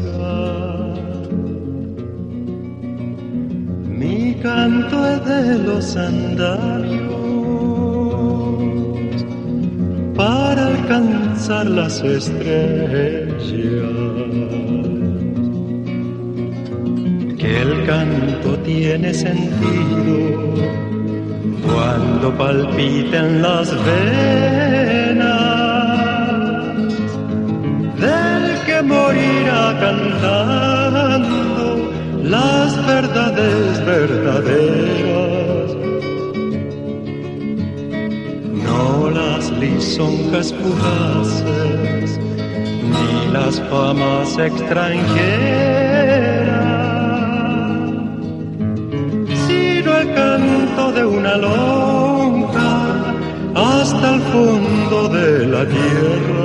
Mi 3.88 4.34
canto 4.42 5.08
es 5.08 5.24
de 5.24 5.58
los 5.58 5.96
andarios 5.96 7.14
para 10.14 10.66
alcanzar 10.66 11.66
las 11.66 12.02
estrellas. 12.02 13.42
Que 17.38 17.62
el 17.62 17.86
canto 17.86 18.58
tiene 18.60 19.12
sentido 19.12 20.83
cuando 21.66 22.36
palpiten 22.36 23.42
las 23.42 23.70
venas 23.84 25.44
morirá 28.82 29.78
cantando 29.80 31.66
las 32.22 32.86
verdades 32.86 33.86
verdaderas. 33.86 35.70
No 38.66 39.10
las 39.10 39.50
lisonjas 39.52 40.52
fugaces, 40.54 42.18
ni 42.92 43.32
las 43.32 43.60
famas 43.70 44.38
extranjeras, 44.38 45.83
de 50.74 51.04
una 51.04 51.36
lonja 51.36 52.72
hasta 53.54 54.14
el 54.14 54.20
fondo 54.22 55.08
de 55.08 55.46
la 55.46 55.64
tierra. 55.66 56.44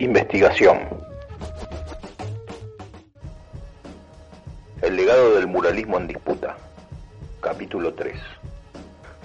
Investigación. 0.00 0.78
El 4.80 4.96
legado 4.96 5.34
del 5.34 5.46
muralismo 5.46 5.98
en 5.98 6.06
disputa. 6.06 6.56
Capítulo 7.42 7.92
3. 7.92 8.18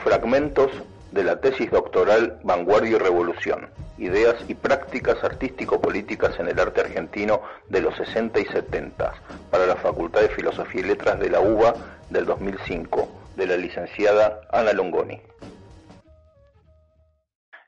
Fragmentos 0.04 0.70
de 1.14 1.24
la 1.24 1.40
tesis 1.40 1.72
doctoral 1.72 2.42
Vanguardia 2.44 2.92
y 2.92 3.00
Revolución. 3.00 3.70
Ideas 3.98 4.36
y 4.50 4.56
prácticas 4.56 5.24
artístico-políticas 5.24 6.38
en 6.42 6.50
el 6.50 6.60
arte 6.60 6.82
argentino 6.82 7.42
de 7.70 7.80
los 7.80 7.96
60 7.96 8.38
y 8.42 8.46
70 8.46 9.14
para 9.50 9.66
la 9.66 9.78
Facultad 9.78 10.20
de 10.20 10.30
Filosofía 10.30 10.82
y 10.82 10.84
Letras 10.84 11.18
de 11.22 11.30
la 11.30 11.40
UBA 11.40 11.74
del 12.10 12.26
2005 12.26 13.08
de 13.38 13.48
la 13.48 13.56
licenciada 13.56 14.42
Ana 14.52 14.74
Longoni. 14.74 15.22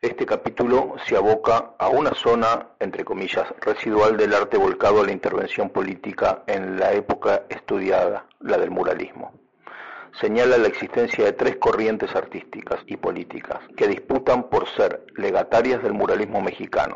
Este 0.08 0.26
capítulo 0.26 0.96
se 1.06 1.18
aboca 1.18 1.74
a 1.78 1.90
una 1.90 2.14
zona, 2.14 2.70
entre 2.80 3.04
comillas, 3.04 3.46
residual 3.60 4.16
del 4.16 4.34
arte 4.34 4.58
volcado 4.58 5.02
a 5.02 5.06
la 5.06 5.12
intervención 5.12 5.70
política 5.70 6.44
en 6.48 6.80
la 6.80 6.94
época 6.94 7.44
estudiada, 7.50 8.26
la 8.40 8.58
del 8.58 8.72
muralismo. 8.72 9.34
Señala 10.22 10.58
la 10.58 10.70
existencia 10.70 11.26
de 11.26 11.34
tres 11.34 11.58
corrientes 11.58 12.16
artísticas 12.16 12.80
y 12.86 12.96
políticas 12.96 13.60
que 13.76 13.90
disputan 13.90 14.44
por 14.44 14.70
ser 14.70 15.06
legatarias 15.18 15.84
del 15.84 15.92
muralismo 15.92 16.42
mexicano. 16.42 16.96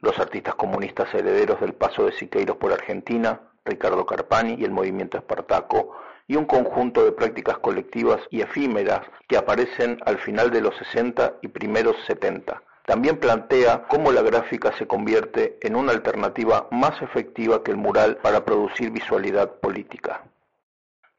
Los 0.00 0.18
artistas 0.18 0.54
comunistas 0.54 1.12
herederos 1.12 1.60
del 1.60 1.74
paso 1.74 2.06
de 2.06 2.12
Siqueiros 2.12 2.56
por 2.56 2.72
Argentina, 2.72 3.47
Ricardo 3.68 4.04
Carpani 4.04 4.56
y 4.58 4.64
el 4.64 4.72
movimiento 4.72 5.18
espartaco, 5.18 5.94
y 6.26 6.36
un 6.36 6.44
conjunto 6.44 7.04
de 7.04 7.12
prácticas 7.12 7.58
colectivas 7.58 8.20
y 8.30 8.42
efímeras 8.42 9.00
que 9.28 9.36
aparecen 9.36 9.98
al 10.04 10.18
final 10.18 10.50
de 10.50 10.60
los 10.60 10.76
60 10.76 11.36
y 11.42 11.48
primeros 11.48 11.96
70. 12.06 12.62
También 12.84 13.18
plantea 13.18 13.86
cómo 13.88 14.12
la 14.12 14.22
gráfica 14.22 14.72
se 14.78 14.86
convierte 14.86 15.58
en 15.62 15.76
una 15.76 15.92
alternativa 15.92 16.68
más 16.70 17.00
efectiva 17.02 17.62
que 17.62 17.70
el 17.70 17.76
mural 17.76 18.16
para 18.18 18.44
producir 18.44 18.90
visualidad 18.90 19.60
política. 19.60 20.22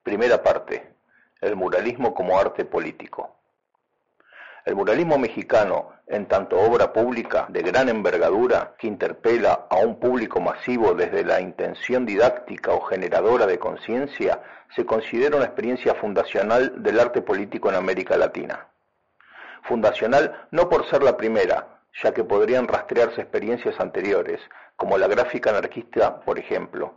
Primera 0.04 0.42
parte. 0.42 0.96
El 1.42 1.56
muralismo 1.56 2.14
como 2.14 2.38
arte 2.38 2.66
político. 2.66 3.39
El 4.66 4.76
muralismo 4.76 5.18
mexicano, 5.18 5.92
en 6.08 6.28
tanto 6.28 6.60
obra 6.60 6.92
pública 6.92 7.46
de 7.50 7.62
gran 7.62 7.88
envergadura 7.90 8.74
que 8.78 8.88
interpela 8.88 9.68
a 9.70 9.78
un 9.78 10.00
público 10.00 10.40
masivo 10.40 10.94
desde 10.94 11.24
la 11.24 11.40
intención 11.40 12.06
didáctica 12.06 12.72
o 12.74 12.82
generadora 12.82 13.46
de 13.46 13.58
conciencia, 13.58 14.42
se 14.76 14.86
considera 14.86 15.38
una 15.38 15.46
experiencia 15.46 15.96
fundacional 15.96 16.84
del 16.84 17.00
arte 17.00 17.22
político 17.22 17.70
en 17.70 17.76
América 17.76 18.18
Latina. 18.18 18.68
Fundacional 19.64 20.48
no 20.52 20.70
por 20.70 20.90
ser 20.90 21.04
la 21.04 21.18
primera, 21.18 21.80
ya 22.04 22.14
que 22.14 22.24
podrían 22.24 22.68
rastrearse 22.68 23.22
experiencias 23.22 23.80
anteriores, 23.80 24.40
como 24.76 24.98
la 24.98 25.08
gráfica 25.08 25.50
anarquista, 25.50 26.22
por 26.22 26.40
ejemplo, 26.40 26.96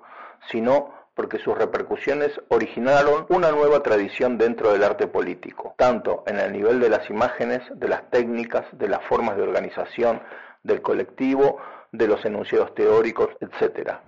sino 0.50 1.01
porque 1.14 1.38
sus 1.38 1.56
repercusiones 1.56 2.32
originaron 2.48 3.26
una 3.28 3.50
nueva 3.50 3.82
tradición 3.82 4.38
dentro 4.38 4.72
del 4.72 4.82
arte 4.82 5.06
político, 5.06 5.74
tanto 5.76 6.24
en 6.26 6.38
el 6.38 6.52
nivel 6.52 6.80
de 6.80 6.88
las 6.88 7.08
imágenes, 7.10 7.60
de 7.74 7.88
las 7.88 8.10
técnicas, 8.10 8.64
de 8.72 8.88
las 8.88 9.04
formas 9.06 9.36
de 9.36 9.42
organización, 9.42 10.22
del 10.62 10.80
colectivo, 10.80 11.58
de 11.92 12.08
los 12.08 12.24
enunciados 12.24 12.74
teóricos, 12.74 13.28
etc. 13.40 13.98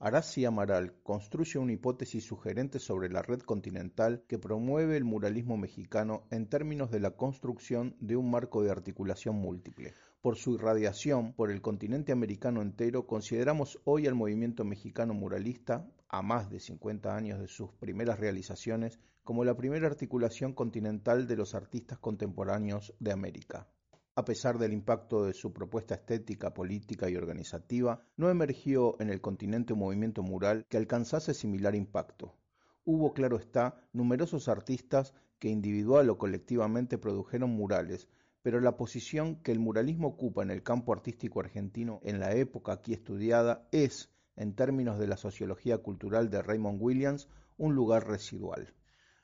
Arasi 0.00 0.44
Amaral 0.44 0.94
construye 1.02 1.58
una 1.58 1.72
hipótesis 1.72 2.24
sugerente 2.24 2.78
sobre 2.78 3.08
la 3.08 3.22
red 3.22 3.40
continental 3.40 4.24
que 4.28 4.38
promueve 4.38 4.96
el 4.96 5.04
muralismo 5.04 5.56
mexicano 5.56 6.22
en 6.30 6.48
términos 6.48 6.90
de 6.90 7.00
la 7.00 7.12
construcción 7.12 7.96
de 7.98 8.16
un 8.16 8.30
marco 8.30 8.62
de 8.62 8.70
articulación 8.70 9.36
múltiple. 9.36 9.94
Por 10.20 10.36
su 10.36 10.54
irradiación 10.54 11.32
por 11.32 11.48
el 11.48 11.62
continente 11.62 12.10
americano 12.10 12.60
entero, 12.60 13.06
consideramos 13.06 13.80
hoy 13.84 14.08
al 14.08 14.16
movimiento 14.16 14.64
mexicano 14.64 15.14
muralista 15.14 15.88
a 16.08 16.22
más 16.22 16.50
de 16.50 16.58
50 16.58 17.14
años 17.14 17.38
de 17.38 17.46
sus 17.46 17.70
primeras 17.74 18.18
realizaciones, 18.18 18.98
como 19.22 19.44
la 19.44 19.56
primera 19.56 19.86
articulación 19.86 20.54
continental 20.54 21.28
de 21.28 21.36
los 21.36 21.54
artistas 21.54 22.00
contemporáneos 22.00 22.94
de 22.98 23.12
América. 23.12 23.68
A 24.16 24.24
pesar 24.24 24.58
del 24.58 24.72
impacto 24.72 25.24
de 25.24 25.34
su 25.34 25.52
propuesta 25.52 25.94
estética, 25.94 26.52
política 26.52 27.08
y 27.08 27.14
organizativa, 27.14 28.02
no 28.16 28.28
emergió 28.28 29.00
en 29.00 29.10
el 29.10 29.20
continente 29.20 29.74
un 29.74 29.78
movimiento 29.78 30.24
mural 30.24 30.66
que 30.68 30.78
alcanzase 30.78 31.32
similar 31.32 31.76
impacto. 31.76 32.34
Hubo, 32.84 33.12
claro 33.12 33.36
está, 33.36 33.76
numerosos 33.92 34.48
artistas 34.48 35.14
que 35.38 35.48
individual 35.48 36.10
o 36.10 36.18
colectivamente 36.18 36.98
produjeron 36.98 37.50
murales, 37.50 38.08
pero 38.42 38.60
la 38.60 38.76
posición 38.76 39.42
que 39.42 39.52
el 39.52 39.58
muralismo 39.58 40.08
ocupa 40.08 40.42
en 40.42 40.50
el 40.50 40.62
campo 40.62 40.92
artístico 40.92 41.40
argentino 41.40 42.00
en 42.02 42.20
la 42.20 42.34
época 42.34 42.72
aquí 42.72 42.92
estudiada 42.92 43.68
es, 43.72 44.10
en 44.36 44.54
términos 44.54 44.98
de 44.98 45.06
la 45.08 45.16
sociología 45.16 45.78
cultural 45.78 46.30
de 46.30 46.42
Raymond 46.42 46.78
Williams, 46.80 47.28
un 47.56 47.74
lugar 47.74 48.06
residual. 48.06 48.74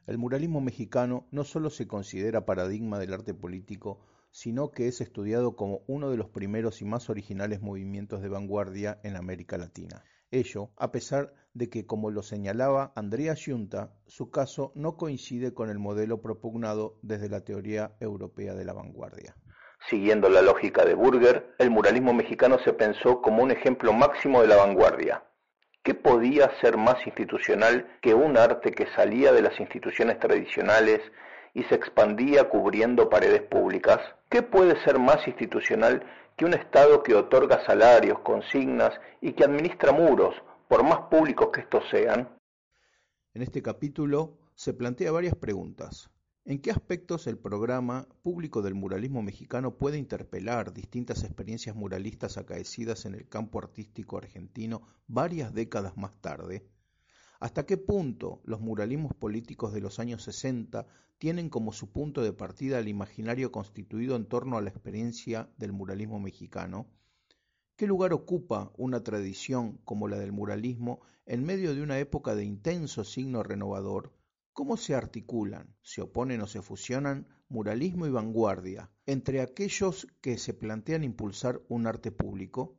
El 0.06 0.18
muralismo 0.18 0.60
mexicano 0.60 1.26
no 1.30 1.44
solo 1.44 1.70
se 1.70 1.86
considera 1.86 2.44
paradigma 2.44 2.98
del 2.98 3.14
arte 3.14 3.32
político, 3.32 4.00
sino 4.30 4.72
que 4.72 4.88
es 4.88 5.00
estudiado 5.00 5.54
como 5.54 5.82
uno 5.86 6.10
de 6.10 6.16
los 6.16 6.28
primeros 6.28 6.82
y 6.82 6.84
más 6.84 7.08
originales 7.08 7.62
movimientos 7.62 8.20
de 8.20 8.28
vanguardia 8.28 9.00
en 9.04 9.16
América 9.16 9.56
Latina. 9.56 10.04
Ello, 10.34 10.70
a 10.76 10.90
pesar 10.90 11.32
de 11.52 11.70
que, 11.70 11.86
como 11.86 12.10
lo 12.10 12.24
señalaba 12.24 12.92
Andrea 12.96 13.36
Giunta, 13.36 13.92
su 14.08 14.32
caso 14.32 14.72
no 14.74 14.96
coincide 14.96 15.54
con 15.54 15.70
el 15.70 15.78
modelo 15.78 16.20
propugnado 16.20 16.98
desde 17.02 17.28
la 17.28 17.42
teoría 17.42 17.92
europea 18.00 18.54
de 18.54 18.64
la 18.64 18.72
vanguardia. 18.72 19.36
Siguiendo 19.88 20.28
la 20.28 20.42
lógica 20.42 20.84
de 20.84 20.94
Burger, 20.94 21.54
el 21.58 21.70
muralismo 21.70 22.12
mexicano 22.12 22.58
se 22.64 22.72
pensó 22.72 23.22
como 23.22 23.44
un 23.44 23.52
ejemplo 23.52 23.92
máximo 23.92 24.42
de 24.42 24.48
la 24.48 24.56
vanguardia. 24.56 25.22
¿Qué 25.84 25.94
podía 25.94 26.50
ser 26.60 26.76
más 26.78 27.06
institucional 27.06 27.86
que 28.02 28.14
un 28.14 28.36
arte 28.36 28.72
que 28.72 28.88
salía 28.96 29.30
de 29.30 29.42
las 29.42 29.60
instituciones 29.60 30.18
tradicionales 30.18 31.00
y 31.52 31.62
se 31.64 31.76
expandía 31.76 32.48
cubriendo 32.48 33.08
paredes 33.08 33.42
públicas? 33.42 34.00
¿Qué 34.30 34.42
puede 34.42 34.82
ser 34.82 34.98
más 34.98 35.28
institucional 35.28 36.02
que 36.36 36.44
un 36.44 36.54
Estado 36.54 37.02
que 37.02 37.14
otorga 37.14 37.64
salarios, 37.64 38.18
consignas 38.20 38.92
y 39.20 39.32
que 39.32 39.44
administra 39.44 39.92
muros, 39.92 40.34
por 40.68 40.82
más 40.82 41.00
públicos 41.10 41.50
que 41.52 41.60
estos 41.60 41.84
sean? 41.90 42.28
En 43.34 43.42
este 43.42 43.62
capítulo 43.62 44.38
se 44.54 44.74
plantea 44.74 45.12
varias 45.12 45.34
preguntas. 45.34 46.10
¿En 46.46 46.60
qué 46.60 46.70
aspectos 46.70 47.26
el 47.26 47.38
programa 47.38 48.06
público 48.22 48.60
del 48.60 48.74
muralismo 48.74 49.22
mexicano 49.22 49.78
puede 49.78 49.96
interpelar 49.96 50.74
distintas 50.74 51.24
experiencias 51.24 51.74
muralistas 51.74 52.36
acaecidas 52.36 53.06
en 53.06 53.14
el 53.14 53.28
campo 53.28 53.58
artístico 53.58 54.18
argentino 54.18 54.82
varias 55.06 55.54
décadas 55.54 55.96
más 55.96 56.16
tarde? 56.20 56.66
¿Hasta 57.44 57.66
qué 57.66 57.76
punto 57.76 58.40
los 58.46 58.62
muralismos 58.62 59.12
políticos 59.12 59.74
de 59.74 59.82
los 59.82 59.98
años 59.98 60.22
60 60.22 60.86
tienen 61.18 61.50
como 61.50 61.74
su 61.74 61.92
punto 61.92 62.22
de 62.22 62.32
partida 62.32 62.78
el 62.78 62.88
imaginario 62.88 63.52
constituido 63.52 64.16
en 64.16 64.24
torno 64.24 64.56
a 64.56 64.62
la 64.62 64.70
experiencia 64.70 65.50
del 65.58 65.74
muralismo 65.74 66.18
mexicano? 66.18 66.86
¿Qué 67.76 67.86
lugar 67.86 68.14
ocupa 68.14 68.72
una 68.78 69.04
tradición 69.04 69.76
como 69.84 70.08
la 70.08 70.16
del 70.18 70.32
muralismo 70.32 71.02
en 71.26 71.44
medio 71.44 71.74
de 71.74 71.82
una 71.82 71.98
época 71.98 72.34
de 72.34 72.46
intenso 72.46 73.04
signo 73.04 73.42
renovador 73.42 74.14
¿Cómo 74.54 74.78
se 74.78 74.94
articulan, 74.94 75.76
se 75.82 76.00
oponen 76.00 76.40
o 76.40 76.46
se 76.46 76.62
fusionan 76.62 77.28
muralismo 77.50 78.06
y 78.06 78.10
vanguardia 78.10 78.90
entre 79.04 79.42
aquellos 79.42 80.06
que 80.22 80.38
se 80.38 80.54
plantean 80.54 81.04
impulsar 81.04 81.60
un 81.68 81.86
arte 81.86 82.10
público? 82.10 82.78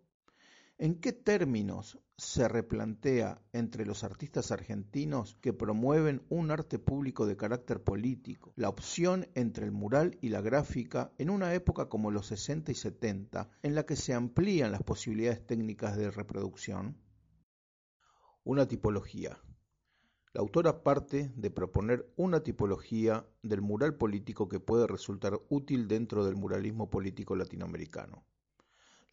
¿En 0.78 1.00
qué 1.00 1.14
términos 1.14 2.00
se 2.18 2.50
replantea 2.50 3.42
entre 3.54 3.86
los 3.86 4.04
artistas 4.04 4.52
argentinos 4.52 5.38
que 5.40 5.54
promueven 5.54 6.26
un 6.28 6.52
arte 6.52 6.80
público 6.80 7.26
de 7.26 7.38
carácter 7.38 7.82
político 7.82 8.52
la 8.58 8.68
opción 8.68 9.30
entre 9.36 9.64
el 9.64 9.72
mural 9.72 10.18
y 10.20 10.28
la 10.30 10.42
gráfica 10.42 11.14
en 11.18 11.30
una 11.30 11.54
época 11.54 11.88
como 11.88 12.12
los 12.12 12.28
60 12.28 12.74
y 12.74 12.76
70 12.76 13.50
en 13.64 13.74
la 13.74 13.86
que 13.86 13.96
se 13.96 14.14
amplían 14.14 14.74
las 14.74 14.84
posibilidades 14.84 15.48
técnicas 15.48 15.96
de 15.96 16.12
reproducción? 16.12 16.98
Una 18.44 18.68
tipología. 18.68 19.40
La 20.34 20.42
autora 20.42 20.84
parte 20.84 21.32
de 21.38 21.52
proponer 21.52 22.12
una 22.18 22.44
tipología 22.44 23.26
del 23.44 23.62
mural 23.62 23.96
político 23.96 24.50
que 24.50 24.60
puede 24.60 24.88
resultar 24.88 25.40
útil 25.48 25.88
dentro 25.88 26.26
del 26.26 26.36
muralismo 26.36 26.90
político 26.90 27.38
latinoamericano, 27.38 28.26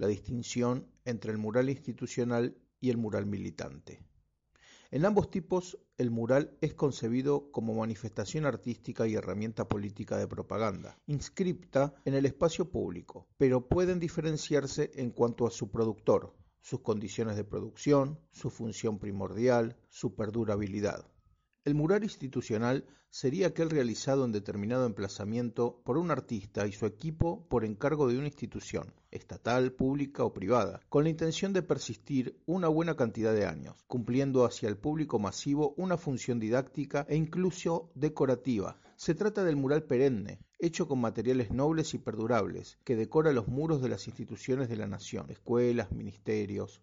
la 0.03 0.09
distinción 0.09 0.89
entre 1.05 1.31
el 1.31 1.39
mural 1.39 1.71
institucional 1.71 2.57
y 2.81 2.91
el 2.91 2.97
mural 2.97 3.25
militante. 3.25 4.03
En 4.91 5.05
ambos 5.05 5.31
tipos, 5.31 5.79
el 5.97 6.11
mural 6.11 6.59
es 6.61 6.75
concebido 6.75 7.53
como 7.53 7.77
manifestación 7.77 8.45
artística 8.45 9.07
y 9.07 9.15
herramienta 9.15 9.69
política 9.69 10.19
de 10.19 10.27
propaganda, 10.27 10.99
inscripta 11.07 11.95
en 12.05 12.15
el 12.15 12.27
espacio 12.27 12.69
público, 12.69 13.29
pero 13.39 13.69
pueden 13.69 14.01
diferenciarse 14.01 14.91
en 14.97 15.13
cuanto 15.13 15.47
a 15.47 15.53
su 15.53 15.71
productor, 15.71 16.35
sus 16.61 16.81
condiciones 16.81 17.37
de 17.37 17.45
producción, 17.45 18.19
su 18.33 18.51
función 18.51 18.99
primordial, 18.99 19.77
su 19.89 20.17
perdurabilidad. 20.17 21.12
El 21.65 21.77
mural 21.77 22.03
institucional 22.03 22.85
sería 23.09 23.47
aquel 23.47 23.71
realizado 23.71 24.25
en 24.25 24.33
determinado 24.33 24.85
emplazamiento 24.85 25.81
por 25.85 25.97
un 25.97 26.11
artista 26.11 26.67
y 26.67 26.73
su 26.73 26.87
equipo 26.87 27.47
por 27.49 27.65
encargo 27.65 28.09
de 28.09 28.19
una 28.19 28.27
institución, 28.27 28.93
estatal, 29.13 29.71
pública 29.71 30.25
o 30.25 30.33
privada, 30.33 30.81
con 30.89 31.05
la 31.05 31.11
intención 31.11 31.53
de 31.53 31.63
persistir 31.63 32.37
una 32.47 32.67
buena 32.67 32.97
cantidad 32.97 33.33
de 33.33 33.47
años, 33.47 33.85
cumpliendo 33.87 34.45
hacia 34.45 34.69
el 34.69 34.77
público 34.77 35.21
masivo 35.21 35.73
una 35.77 35.97
función 35.97 36.41
didáctica 36.41 37.07
e 37.09 37.15
incluso 37.15 37.93
decorativa. 37.95 38.81
Se 38.97 39.15
trata 39.15 39.45
del 39.45 39.55
mural 39.55 39.85
perenne, 39.85 40.41
hecho 40.59 40.89
con 40.89 41.01
materiales 41.01 41.53
nobles 41.53 41.95
y 41.95 41.99
perdurables, 41.99 42.77
que 42.83 42.97
decora 42.97 43.33
los 43.33 43.47
muros 43.47 43.81
de 43.83 43.89
las 43.89 44.09
instituciones 44.09 44.69
de 44.69 44.79
la 44.79 44.89
nación, 44.89 45.31
escuelas, 45.31 45.93
ministerios, 45.93 46.83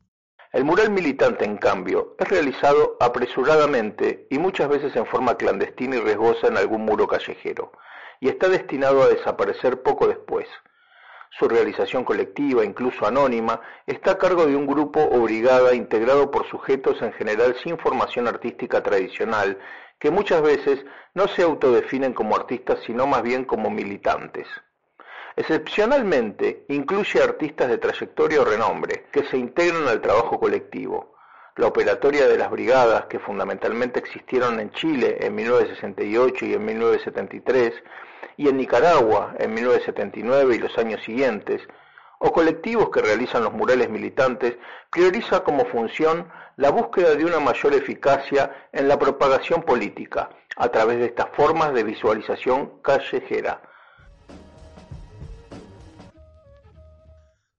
el 0.51 0.63
mural 0.65 0.89
militante, 0.89 1.45
en 1.45 1.57
cambio, 1.57 2.15
es 2.17 2.27
realizado 2.27 2.97
apresuradamente 2.99 4.25
y 4.31 4.39
muchas 4.39 4.67
veces 4.67 4.95
en 4.95 5.05
forma 5.05 5.35
clandestina 5.35 5.97
y 5.97 5.99
riesgosa 5.99 6.47
en 6.47 6.57
algún 6.57 6.85
muro 6.85 7.07
callejero, 7.07 7.71
y 8.19 8.29
está 8.29 8.49
destinado 8.49 9.03
a 9.03 9.09
desaparecer 9.09 9.83
poco 9.83 10.07
después. 10.07 10.47
Su 11.38 11.47
realización 11.47 12.03
colectiva, 12.03 12.65
incluso 12.65 13.05
anónima, 13.05 13.62
está 13.85 14.12
a 14.12 14.17
cargo 14.17 14.47
de 14.47 14.55
un 14.55 14.65
grupo 14.65 14.99
o 14.99 15.19
brigada 15.21 15.75
integrado 15.75 16.31
por 16.31 16.49
sujetos 16.49 16.99
en 17.03 17.13
general 17.13 17.55
sin 17.63 17.77
formación 17.77 18.27
artística 18.27 18.81
tradicional, 18.81 19.59
que 19.99 20.09
muchas 20.09 20.41
veces 20.41 20.83
no 21.13 21.27
se 21.27 21.43
autodefinen 21.43 22.13
como 22.13 22.35
artistas, 22.35 22.79
sino 22.88 23.05
más 23.05 23.21
bien 23.21 23.45
como 23.45 23.69
militantes. 23.69 24.47
Excepcionalmente, 25.39 26.65
incluye 26.67 27.23
artistas 27.23 27.69
de 27.69 27.78
trayectoria 27.78 28.41
o 28.41 28.43
renombre, 28.43 29.06
que 29.10 29.23
se 29.23 29.38
integran 29.38 29.88
al 29.88 30.02
trabajo 30.02 30.38
colectivo. 30.38 31.15
La 31.56 31.67
operatoria 31.67 32.28
de 32.28 32.38
las 32.38 32.52
brigadas, 32.52 33.06
que 33.06 33.19
fundamentalmente 33.19 33.99
existieron 33.99 34.60
en 34.60 34.69
Chile 34.71 35.15
en 35.21 35.36
1968 35.36 36.45
y 36.45 36.54
en 36.56 36.65
1973, 36.65 37.73
y 38.36 38.49
en 38.49 38.58
Nicaragua 38.58 39.34
en 39.39 39.54
1979 39.54 40.56
y 40.56 40.60
los 40.60 40.78
años 40.78 41.02
siguientes, 41.06 41.62
o 42.17 42.34
colectivos 42.34 42.89
que 42.89 43.02
realizan 43.02 43.45
los 43.45 43.54
murales 43.54 43.89
militantes, 43.89 44.58
prioriza 44.89 45.45
como 45.45 45.63
función 45.67 46.28
la 46.58 46.69
búsqueda 46.69 47.15
de 47.15 47.23
una 47.23 47.39
mayor 47.39 47.73
eficacia 47.75 48.67
en 48.73 48.89
la 48.89 48.99
propagación 48.99 49.63
política, 49.63 50.32
a 50.58 50.67
través 50.67 50.99
de 50.99 51.06
estas 51.06 51.30
formas 51.30 51.73
de 51.73 51.86
visualización 51.86 52.82
callejera. 52.82 53.62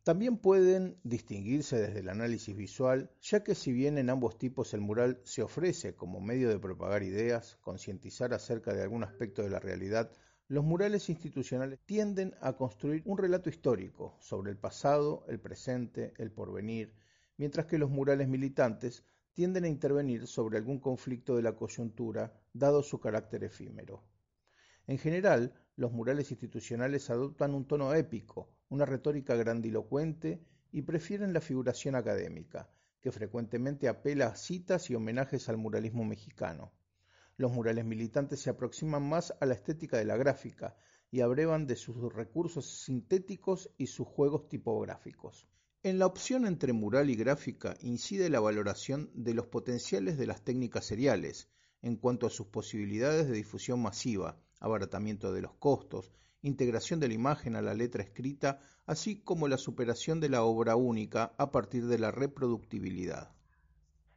También 0.02 0.38
pueden 0.38 0.98
distinguirse 1.04 1.76
desde 1.76 2.00
el 2.00 2.08
análisis 2.08 2.56
visual, 2.56 3.10
ya 3.20 3.44
que 3.44 3.54
si 3.54 3.70
bien 3.70 3.98
en 3.98 4.08
ambos 4.08 4.38
tipos 4.38 4.72
el 4.72 4.80
mural 4.80 5.20
se 5.24 5.42
ofrece 5.42 5.94
como 5.94 6.22
medio 6.22 6.48
de 6.48 6.58
propagar 6.58 7.02
ideas, 7.02 7.58
concientizar 7.60 8.32
acerca 8.32 8.72
de 8.72 8.82
algún 8.82 9.04
aspecto 9.04 9.42
de 9.42 9.50
la 9.50 9.60
realidad, 9.60 10.10
los 10.48 10.64
murales 10.64 11.10
institucionales 11.10 11.80
tienden 11.84 12.34
a 12.40 12.54
construir 12.54 13.02
un 13.04 13.18
relato 13.18 13.50
histórico 13.50 14.16
sobre 14.20 14.50
el 14.50 14.56
pasado, 14.56 15.26
el 15.28 15.38
presente, 15.38 16.14
el 16.16 16.32
porvenir, 16.32 16.94
mientras 17.36 17.66
que 17.66 17.76
los 17.76 17.90
murales 17.90 18.26
militantes 18.26 19.04
tienden 19.34 19.64
a 19.64 19.68
intervenir 19.68 20.26
sobre 20.26 20.56
algún 20.56 20.80
conflicto 20.80 21.36
de 21.36 21.42
la 21.42 21.56
coyuntura, 21.56 22.32
dado 22.54 22.82
su 22.82 23.00
carácter 23.00 23.44
efímero. 23.44 24.02
En 24.86 24.96
general, 24.96 25.52
los 25.76 25.92
murales 25.92 26.30
institucionales 26.30 27.10
adoptan 27.10 27.54
un 27.54 27.66
tono 27.66 27.94
épico, 27.94 28.48
una 28.70 28.86
retórica 28.86 29.34
grandilocuente 29.34 30.42
y 30.72 30.82
prefieren 30.82 31.32
la 31.32 31.40
figuración 31.40 31.96
académica, 31.96 32.70
que 33.00 33.12
frecuentemente 33.12 33.88
apela 33.88 34.28
a 34.28 34.36
citas 34.36 34.88
y 34.90 34.94
homenajes 34.94 35.48
al 35.48 35.56
muralismo 35.56 36.04
mexicano. 36.04 36.72
Los 37.36 37.52
murales 37.52 37.84
militantes 37.84 38.40
se 38.40 38.50
aproximan 38.50 39.08
más 39.08 39.34
a 39.40 39.46
la 39.46 39.54
estética 39.54 39.98
de 39.98 40.04
la 40.04 40.16
gráfica 40.16 40.76
y 41.10 41.20
abrevan 41.20 41.66
de 41.66 41.76
sus 41.76 41.96
recursos 42.12 42.84
sintéticos 42.84 43.70
y 43.76 43.88
sus 43.88 44.06
juegos 44.06 44.48
tipográficos. 44.48 45.48
En 45.82 45.98
la 45.98 46.06
opción 46.06 46.46
entre 46.46 46.72
mural 46.72 47.10
y 47.10 47.16
gráfica 47.16 47.76
incide 47.80 48.28
la 48.28 48.40
valoración 48.40 49.10
de 49.14 49.34
los 49.34 49.46
potenciales 49.46 50.18
de 50.18 50.26
las 50.26 50.42
técnicas 50.42 50.84
seriales 50.84 51.48
en 51.82 51.96
cuanto 51.96 52.26
a 52.26 52.30
sus 52.30 52.48
posibilidades 52.48 53.26
de 53.26 53.34
difusión 53.34 53.80
masiva, 53.80 54.38
abaratamiento 54.60 55.32
de 55.32 55.40
los 55.40 55.54
costos, 55.54 56.12
integración 56.42 57.00
de 57.00 57.08
la 57.08 57.14
imagen 57.14 57.56
a 57.56 57.62
la 57.62 57.74
letra 57.74 58.02
escrita, 58.02 58.60
así 58.86 59.20
como 59.22 59.48
la 59.48 59.58
superación 59.58 60.20
de 60.20 60.28
la 60.28 60.42
obra 60.42 60.76
única 60.76 61.32
a 61.38 61.50
partir 61.50 61.86
de 61.86 61.98
la 61.98 62.10
reproductibilidad. 62.10 63.30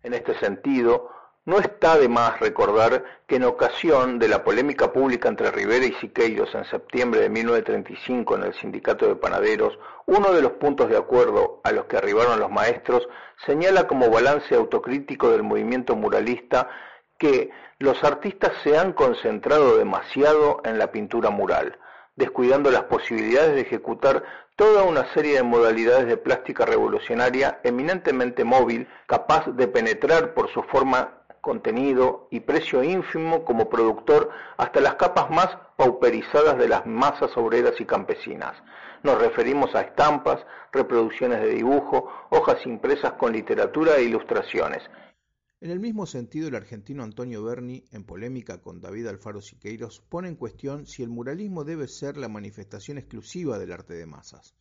En 0.03 0.13
este 0.13 0.37
sentido, 0.39 1.09
no 1.45 1.59
está 1.59 1.97
de 1.97 2.07
más 2.07 2.39
recordar 2.39 3.03
que 3.27 3.35
en 3.35 3.43
ocasión 3.43 4.17
de 4.17 4.29
la 4.29 4.45
polémica 4.45 4.93
pública 4.93 5.27
entre 5.27 5.51
Rivera 5.51 5.85
y 5.85 5.93
Siqueiros 5.95 6.55
en 6.55 6.63
septiembre 6.65 7.19
de 7.19 7.29
1935 7.29 8.37
en 8.37 8.43
el 8.43 8.53
Sindicato 8.53 9.07
de 9.07 9.17
Panaderos, 9.17 9.77
uno 10.05 10.31
de 10.31 10.41
los 10.41 10.53
puntos 10.53 10.89
de 10.89 10.97
acuerdo 10.97 11.59
a 11.63 11.73
los 11.73 11.85
que 11.85 11.97
arribaron 11.97 12.39
los 12.39 12.49
maestros 12.49 13.07
señala 13.45 13.87
como 13.87 14.09
balance 14.09 14.55
autocrítico 14.55 15.31
del 15.31 15.43
movimiento 15.43 15.97
muralista 15.97 16.69
que 17.17 17.49
los 17.79 18.01
artistas 18.03 18.53
se 18.63 18.77
han 18.77 18.93
concentrado 18.93 19.77
demasiado 19.77 20.61
en 20.63 20.77
la 20.77 20.91
pintura 20.91 21.29
mural, 21.29 21.77
descuidando 22.15 22.71
las 22.71 22.83
posibilidades 22.83 23.55
de 23.55 23.61
ejecutar 23.61 24.23
toda 24.55 24.83
una 24.83 25.11
serie 25.13 25.35
de 25.35 25.43
modalidades 25.43 26.07
de 26.07 26.17
plástica 26.17 26.65
revolucionaria 26.65 27.59
eminentemente 27.63 28.43
móvil, 28.43 28.87
capaz 29.07 29.47
de 29.47 29.67
penetrar 29.67 30.33
por 30.33 30.51
su 30.51 30.61
forma 30.63 31.23
contenido 31.41 32.29
y 32.31 32.39
precio 32.39 32.83
ínfimo 32.83 33.43
como 33.43 33.69
productor 33.69 34.29
hasta 34.57 34.79
las 34.79 34.95
capas 34.95 35.29
más 35.29 35.49
pauperizadas 35.75 36.57
de 36.57 36.69
las 36.69 36.85
masas 36.85 37.35
obreras 37.35 37.73
y 37.81 37.85
campesinas. 37.85 38.53
Nos 39.01 39.19
referimos 39.19 39.75
a 39.75 39.81
estampas, 39.81 40.45
reproducciones 40.71 41.41
de 41.41 41.49
dibujo, 41.49 42.09
hojas 42.29 42.65
impresas 42.65 43.13
con 43.13 43.33
literatura 43.33 43.97
e 43.97 44.03
ilustraciones, 44.03 44.81
en 45.63 45.71
el 45.71 45.79
mismo 45.79 46.05
sentido, 46.05 46.49
el 46.49 46.55
argentino 46.55 47.03
Antonio 47.03 47.41
Berni, 47.41 47.85
en 47.93 48.03
polémica 48.03 48.61
con 48.61 48.81
David 48.81 49.07
Alfaro 49.07 49.41
Siqueiros, 49.41 50.01
pone 50.09 50.27
en 50.27 50.35
cuestión 50.35 50.85
si 50.85 51.03
el 51.03 51.09
muralismo 51.09 51.63
debe 51.63 51.87
ser 51.87 52.17
la 52.17 52.27
manifestación 52.27 52.97
exclusiva 52.97 53.57
del 53.57 53.71
arte 53.71 53.93
de 53.93 54.05
masas. 54.05 54.55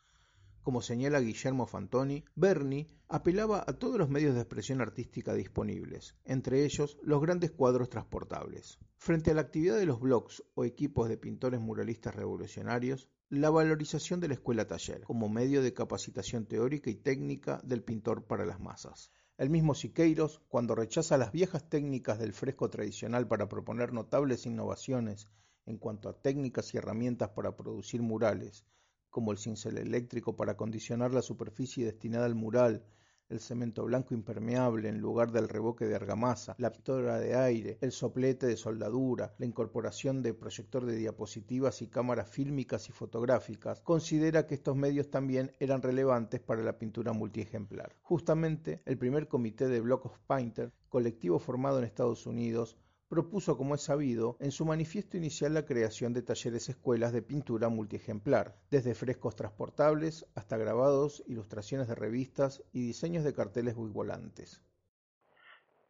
Como 0.62 0.80
señala 0.80 1.18
Guillermo 1.18 1.66
Fantoni, 1.66 2.24
Berni 2.36 2.86
apelaba 3.08 3.64
a 3.66 3.72
todos 3.72 3.98
los 3.98 4.10
medios 4.10 4.36
de 4.36 4.42
expresión 4.42 4.80
artística 4.80 5.34
disponibles, 5.34 6.14
entre 6.24 6.64
ellos 6.64 6.96
los 7.02 7.20
grandes 7.20 7.50
cuadros 7.50 7.90
transportables. 7.90 8.78
Frente 8.96 9.32
a 9.32 9.34
la 9.34 9.40
actividad 9.40 9.78
de 9.78 9.86
los 9.86 9.98
blogs 9.98 10.44
o 10.54 10.64
equipos 10.64 11.08
de 11.08 11.18
pintores 11.18 11.60
muralistas 11.60 12.14
revolucionarios, 12.14 13.08
la 13.28 13.50
valorización 13.50 14.20
de 14.20 14.28
la 14.28 14.34
escuela 14.34 14.68
taller 14.68 15.02
como 15.02 15.28
medio 15.28 15.62
de 15.62 15.74
capacitación 15.74 16.46
teórica 16.46 16.90
y 16.90 16.94
técnica 16.94 17.60
del 17.64 17.82
pintor 17.82 18.24
para 18.28 18.46
las 18.46 18.60
masas. 18.60 19.10
El 19.42 19.50
mismo 19.50 19.74
Siqueiros, 19.74 20.40
cuando 20.48 20.76
rechaza 20.76 21.18
las 21.18 21.32
viejas 21.32 21.68
técnicas 21.68 22.20
del 22.20 22.32
fresco 22.32 22.70
tradicional 22.70 23.26
para 23.26 23.48
proponer 23.48 23.92
notables 23.92 24.46
innovaciones 24.46 25.26
en 25.66 25.78
cuanto 25.78 26.08
a 26.08 26.12
técnicas 26.12 26.72
y 26.72 26.76
herramientas 26.76 27.30
para 27.30 27.56
producir 27.56 28.02
murales, 28.02 28.64
como 29.10 29.32
el 29.32 29.38
cincel 29.38 29.78
eléctrico 29.78 30.36
para 30.36 30.52
acondicionar 30.52 31.12
la 31.12 31.22
superficie 31.22 31.84
destinada 31.84 32.26
al 32.26 32.36
mural 32.36 32.84
el 33.32 33.40
cemento 33.40 33.84
blanco 33.84 34.14
impermeable 34.14 34.88
en 34.88 35.00
lugar 35.00 35.32
del 35.32 35.48
reboque 35.48 35.86
de 35.86 35.96
argamasa, 35.96 36.54
la 36.58 36.70
pistola 36.70 37.18
de 37.18 37.34
aire, 37.34 37.78
el 37.80 37.90
soplete 37.90 38.46
de 38.46 38.56
soldadura, 38.56 39.34
la 39.38 39.46
incorporación 39.46 40.22
de 40.22 40.34
proyector 40.34 40.84
de 40.84 40.96
diapositivas 40.96 41.82
y 41.82 41.88
cámaras 41.88 42.28
fílmicas 42.28 42.88
y 42.88 42.92
fotográficas, 42.92 43.80
considera 43.80 44.46
que 44.46 44.54
estos 44.54 44.76
medios 44.76 45.10
también 45.10 45.52
eran 45.58 45.82
relevantes 45.82 46.40
para 46.40 46.62
la 46.62 46.78
pintura 46.78 47.12
multiejemplar. 47.12 47.96
Justamente, 48.02 48.82
el 48.84 48.98
primer 48.98 49.28
comité 49.28 49.68
de 49.68 49.80
Block 49.80 50.06
of 50.06 50.18
Painter, 50.26 50.70
colectivo 50.88 51.38
formado 51.38 51.78
en 51.78 51.84
Estados 51.84 52.26
Unidos, 52.26 52.76
propuso, 53.12 53.58
como 53.58 53.74
es 53.74 53.82
sabido, 53.82 54.38
en 54.40 54.52
su 54.52 54.64
manifiesto 54.64 55.18
inicial 55.18 55.52
la 55.52 55.66
creación 55.66 56.14
de 56.14 56.22
talleres 56.22 56.70
escuelas 56.70 57.12
de 57.12 57.20
pintura 57.20 57.68
multiejemplar, 57.68 58.56
desde 58.70 58.94
frescos 58.94 59.36
transportables 59.36 60.24
hasta 60.34 60.56
grabados, 60.56 61.22
ilustraciones 61.26 61.88
de 61.88 61.94
revistas 61.94 62.62
y 62.72 62.86
diseños 62.86 63.22
de 63.22 63.34
carteles 63.34 63.74
volantes. 63.74 64.62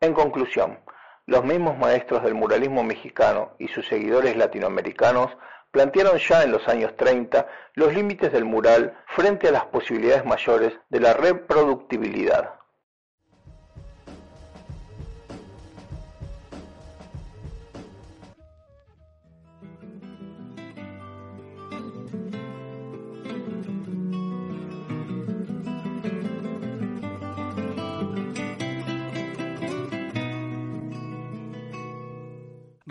En 0.00 0.14
conclusión, 0.14 0.80
los 1.26 1.44
mismos 1.44 1.78
maestros 1.78 2.24
del 2.24 2.34
muralismo 2.34 2.82
mexicano 2.82 3.52
y 3.60 3.68
sus 3.68 3.86
seguidores 3.86 4.36
latinoamericanos 4.36 5.30
plantearon 5.70 6.18
ya 6.18 6.42
en 6.42 6.50
los 6.50 6.66
años 6.66 6.96
30 6.96 7.46
los 7.74 7.94
límites 7.94 8.32
del 8.32 8.44
mural 8.44 8.98
frente 9.14 9.46
a 9.46 9.52
las 9.52 9.66
posibilidades 9.66 10.24
mayores 10.24 10.72
de 10.90 10.98
la 10.98 11.12
reproductibilidad. 11.12 12.61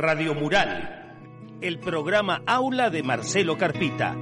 Radio 0.01 0.33
Mural, 0.33 1.59
el 1.61 1.77
programa 1.77 2.41
Aula 2.47 2.89
de 2.89 3.03
Marcelo 3.03 3.55
Carpita. 3.55 4.17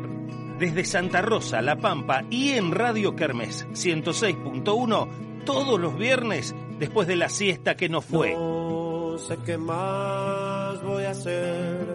Desde 0.59 0.83
Santa 0.83 1.21
Rosa, 1.21 1.61
La 1.61 1.77
Pampa 1.77 2.25
y 2.29 2.49
en 2.49 2.73
Radio 2.73 3.15
Kermes 3.15 3.65
106.1 3.69 5.45
todos 5.45 5.79
los 5.79 5.97
viernes 5.97 6.53
después 6.79 7.07
de 7.07 7.15
la 7.15 7.29
siesta 7.29 7.77
que 7.77 7.87
no 7.87 8.01
fue. 8.01 8.33
No 8.33 9.17
sé 9.19 9.37
qué 9.45 9.57
más 9.57 10.83
voy 10.83 11.05
a 11.05 11.11
hacer 11.11 11.87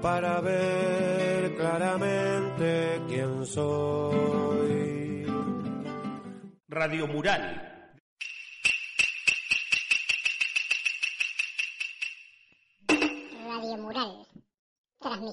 para 0.00 0.40
ver 0.40 1.56
claramente 1.56 3.00
quién 3.08 3.44
soy. 3.44 5.26
Radio 6.68 7.08
Mural. 7.08 7.71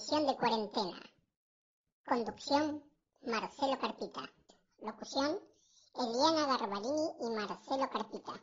De 0.10 0.36
cuarentena. 0.38 1.00
Conducción, 2.04 2.84
Marcelo 3.22 3.78
Carpita. 3.80 4.22
Locución, 4.82 5.40
Eliana 5.96 6.48
Garbarini 6.48 7.10
y 7.22 7.30
Marcelo 7.30 7.88
Carpita. 7.92 8.34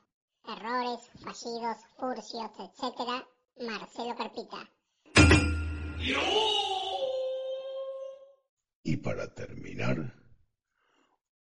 Errores, 0.46 1.10
fallidos, 1.20 1.78
furcios, 1.98 2.50
etc. 2.60 3.26
Marcelo 3.58 4.14
Carpita. 4.14 4.70
Y 8.84 8.96
para 8.98 9.34
terminar, 9.34 10.14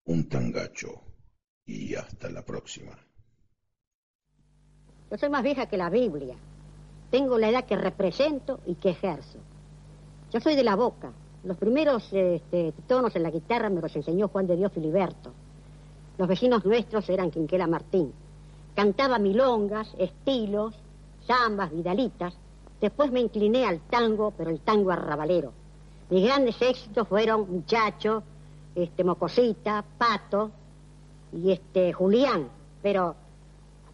un 0.05 0.27
tangacho. 0.27 1.03
Y 1.63 1.93
hasta 1.93 2.31
la 2.31 2.43
próxima. 2.43 2.97
Yo 5.11 5.17
soy 5.19 5.29
más 5.29 5.43
vieja 5.43 5.69
que 5.69 5.77
la 5.77 5.91
Biblia. 5.91 6.37
Tengo 7.11 7.37
la 7.37 7.49
edad 7.49 7.65
que 7.65 7.75
represento 7.75 8.61
y 8.65 8.75
que 8.75 8.89
ejerzo. 8.89 9.39
Yo 10.31 10.39
soy 10.39 10.55
de 10.55 10.63
la 10.63 10.75
boca. 10.75 11.11
Los 11.43 11.57
primeros 11.57 12.11
este, 12.11 12.73
tonos 12.87 13.15
en 13.15 13.23
la 13.23 13.31
guitarra 13.31 13.69
me 13.69 13.81
los 13.81 13.95
enseñó 13.95 14.27
Juan 14.27 14.47
de 14.47 14.57
Dios 14.57 14.71
Filiberto. 14.73 15.31
Los 16.17 16.27
vecinos 16.27 16.65
nuestros 16.65 17.07
eran 17.09 17.31
Quinquela 17.31 17.67
Martín. 17.67 18.11
Cantaba 18.75 19.19
milongas, 19.19 19.93
estilos, 19.97 20.75
zambas, 21.25 21.71
vidalitas. 21.71 22.33
Después 22.81 23.11
me 23.11 23.21
incliné 23.21 23.65
al 23.65 23.79
tango, 23.81 24.33
pero 24.35 24.49
el 24.49 24.59
tango 24.59 24.91
arrabalero. 24.91 25.53
Mis 26.09 26.23
grandes 26.23 26.61
éxitos 26.61 27.07
fueron 27.07 27.49
Muchacho, 27.49 28.23
este, 28.75 29.03
Mocosita, 29.03 29.83
Pato 29.97 30.51
y 31.31 31.51
este, 31.51 31.93
Julián. 31.93 32.49
Pero 32.81 33.15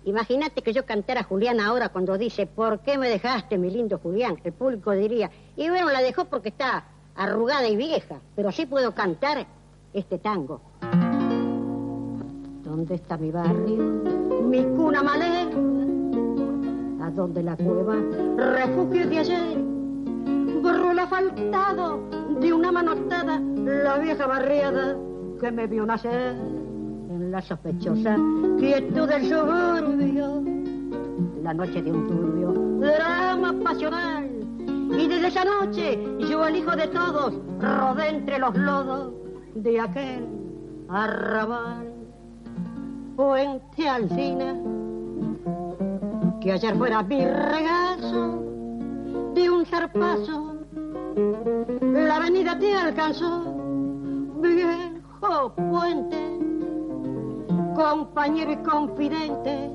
Imagínate 0.05 0.61
que 0.61 0.73
yo 0.73 0.85
cantara 0.85 1.23
Julián 1.23 1.59
ahora 1.61 1.89
cuando 1.89 2.17
dice, 2.17 2.45
¿por 2.45 2.79
qué 2.79 2.97
me 2.97 3.07
dejaste, 3.07 3.57
mi 3.57 3.69
lindo 3.69 3.99
Julián? 3.99 4.37
El 4.43 4.51
público 4.51 4.91
diría, 4.91 5.31
y 5.55 5.69
bueno, 5.69 5.89
la 5.91 6.01
dejó 6.01 6.25
porque 6.25 6.49
está 6.49 6.85
arrugada 7.15 7.67
y 7.69 7.77
vieja, 7.77 8.19
pero 8.35 8.51
sí 8.51 8.65
puedo 8.65 8.93
cantar 8.93 9.45
este 9.93 10.17
tango. 10.19 10.59
¿Dónde 12.63 12.95
está 12.95 13.17
mi 13.17 13.31
barrio? 13.31 13.77
Mi 14.43 14.63
cuna 14.63 15.03
malera. 15.03 15.49
¿A 17.05 17.09
dónde 17.11 17.43
la 17.43 17.55
cueva? 17.55 17.95
Refugio 18.37 19.07
de 19.07 19.19
ayer. 19.19 19.57
Borró 20.61 20.91
el 20.91 20.99
asfaltado 20.99 22.01
de 22.39 22.51
una 22.51 22.71
manotada 22.71 23.39
la 23.39 23.97
vieja 23.99 24.25
barriada 24.25 24.97
que 25.39 25.51
me 25.51 25.67
vio 25.67 25.85
nacer 25.85 26.35
la 27.33 27.41
sospechosa 27.41 28.15
quietud 28.59 29.09
del 29.09 29.23
suburbio, 29.23 30.43
la 31.41 31.51
noche 31.51 31.81
de 31.81 31.91
un 31.91 32.07
turbio 32.07 32.51
drama 32.79 33.55
pasional. 33.63 34.29
Y 34.91 35.07
desde 35.07 35.29
esa 35.29 35.43
noche 35.43 35.97
yo, 36.29 36.45
el 36.45 36.57
hijo 36.57 36.75
de 36.75 36.87
todos, 36.89 37.33
rodé 37.59 38.09
entre 38.09 38.37
los 38.37 38.55
lodos 38.55 39.13
de 39.55 39.79
aquel 39.79 40.27
arrabal. 40.89 41.91
Puente 43.15 43.89
Alcina, 43.89 44.55
que 46.39 46.51
ayer 46.51 46.77
fuera 46.77 47.01
mi 47.01 47.25
regazo 47.25 48.43
de 49.33 49.49
un 49.49 49.65
zarpazo, 49.65 50.59
la 51.81 52.15
avenida 52.17 52.59
te 52.59 52.75
alcanzó, 52.75 53.55
viejo 54.39 55.51
puente 55.55 56.42
compañero 57.75 58.51
y 58.51 58.57
confidente. 58.57 59.69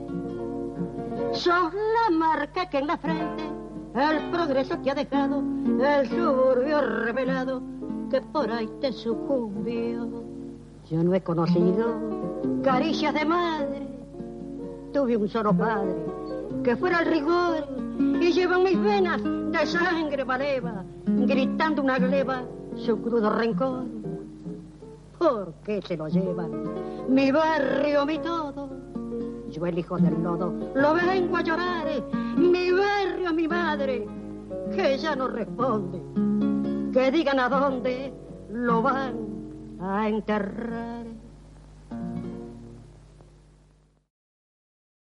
Sos 1.33 1.73
la 1.75 2.17
marca 2.17 2.69
que 2.69 2.79
en 2.79 2.87
la 2.87 2.97
frente 2.97 3.45
el 3.95 4.31
progreso 4.31 4.79
te 4.79 4.91
ha 4.91 4.95
dejado, 4.95 5.43
el 5.81 6.09
suburbio 6.09 6.81
revelado 6.81 7.63
que 8.11 8.21
por 8.21 8.51
ahí 8.51 8.69
te 8.81 8.93
sucumbió. 8.93 10.07
Yo 10.89 11.03
no 11.03 11.15
he 11.15 11.21
conocido 11.21 12.01
caricias 12.63 13.13
de 13.15 13.25
madre, 13.25 13.87
tuve 14.93 15.17
un 15.17 15.29
solo 15.29 15.53
padre 15.53 15.95
que 16.65 16.77
fuera 16.77 17.01
el 17.01 17.11
rigor 17.11 17.67
y 18.21 18.33
lleva 18.33 18.59
mis 18.59 18.81
venas 18.81 19.23
de 19.23 19.67
sangre 19.67 20.25
maleva, 20.25 20.85
gritando 21.07 21.83
una 21.83 21.99
gleba 21.99 22.43
su 22.77 23.01
crudo 23.01 23.31
rencor. 23.31 23.98
¿Por 25.19 25.53
qué 25.65 25.83
se 25.83 25.97
lo 25.97 26.09
llevan? 26.09 26.51
Mi 27.09 27.33
barrio, 27.33 28.07
mi 28.07 28.19
todo. 28.19 28.71
Yo 29.51 29.67
el 29.67 29.79
hijo 29.79 29.99
del 29.99 30.23
lodo 30.23 30.53
lo 30.75 30.95
vengo 30.95 31.37
a 31.37 31.43
llorar. 31.43 31.87
Mi 32.37 32.71
barrio, 32.71 33.33
mi 33.33 33.49
madre, 33.49 34.07
que 34.75 34.99
ya 34.99 35.17
no 35.17 35.29
responde. 35.29 36.01
Que 36.93 37.11
digan 37.11 37.41
a 37.41 37.49
dónde 37.49 38.13
lo 38.51 38.83
van 38.83 39.17
a 39.81 40.09
enterrar. 40.09 41.07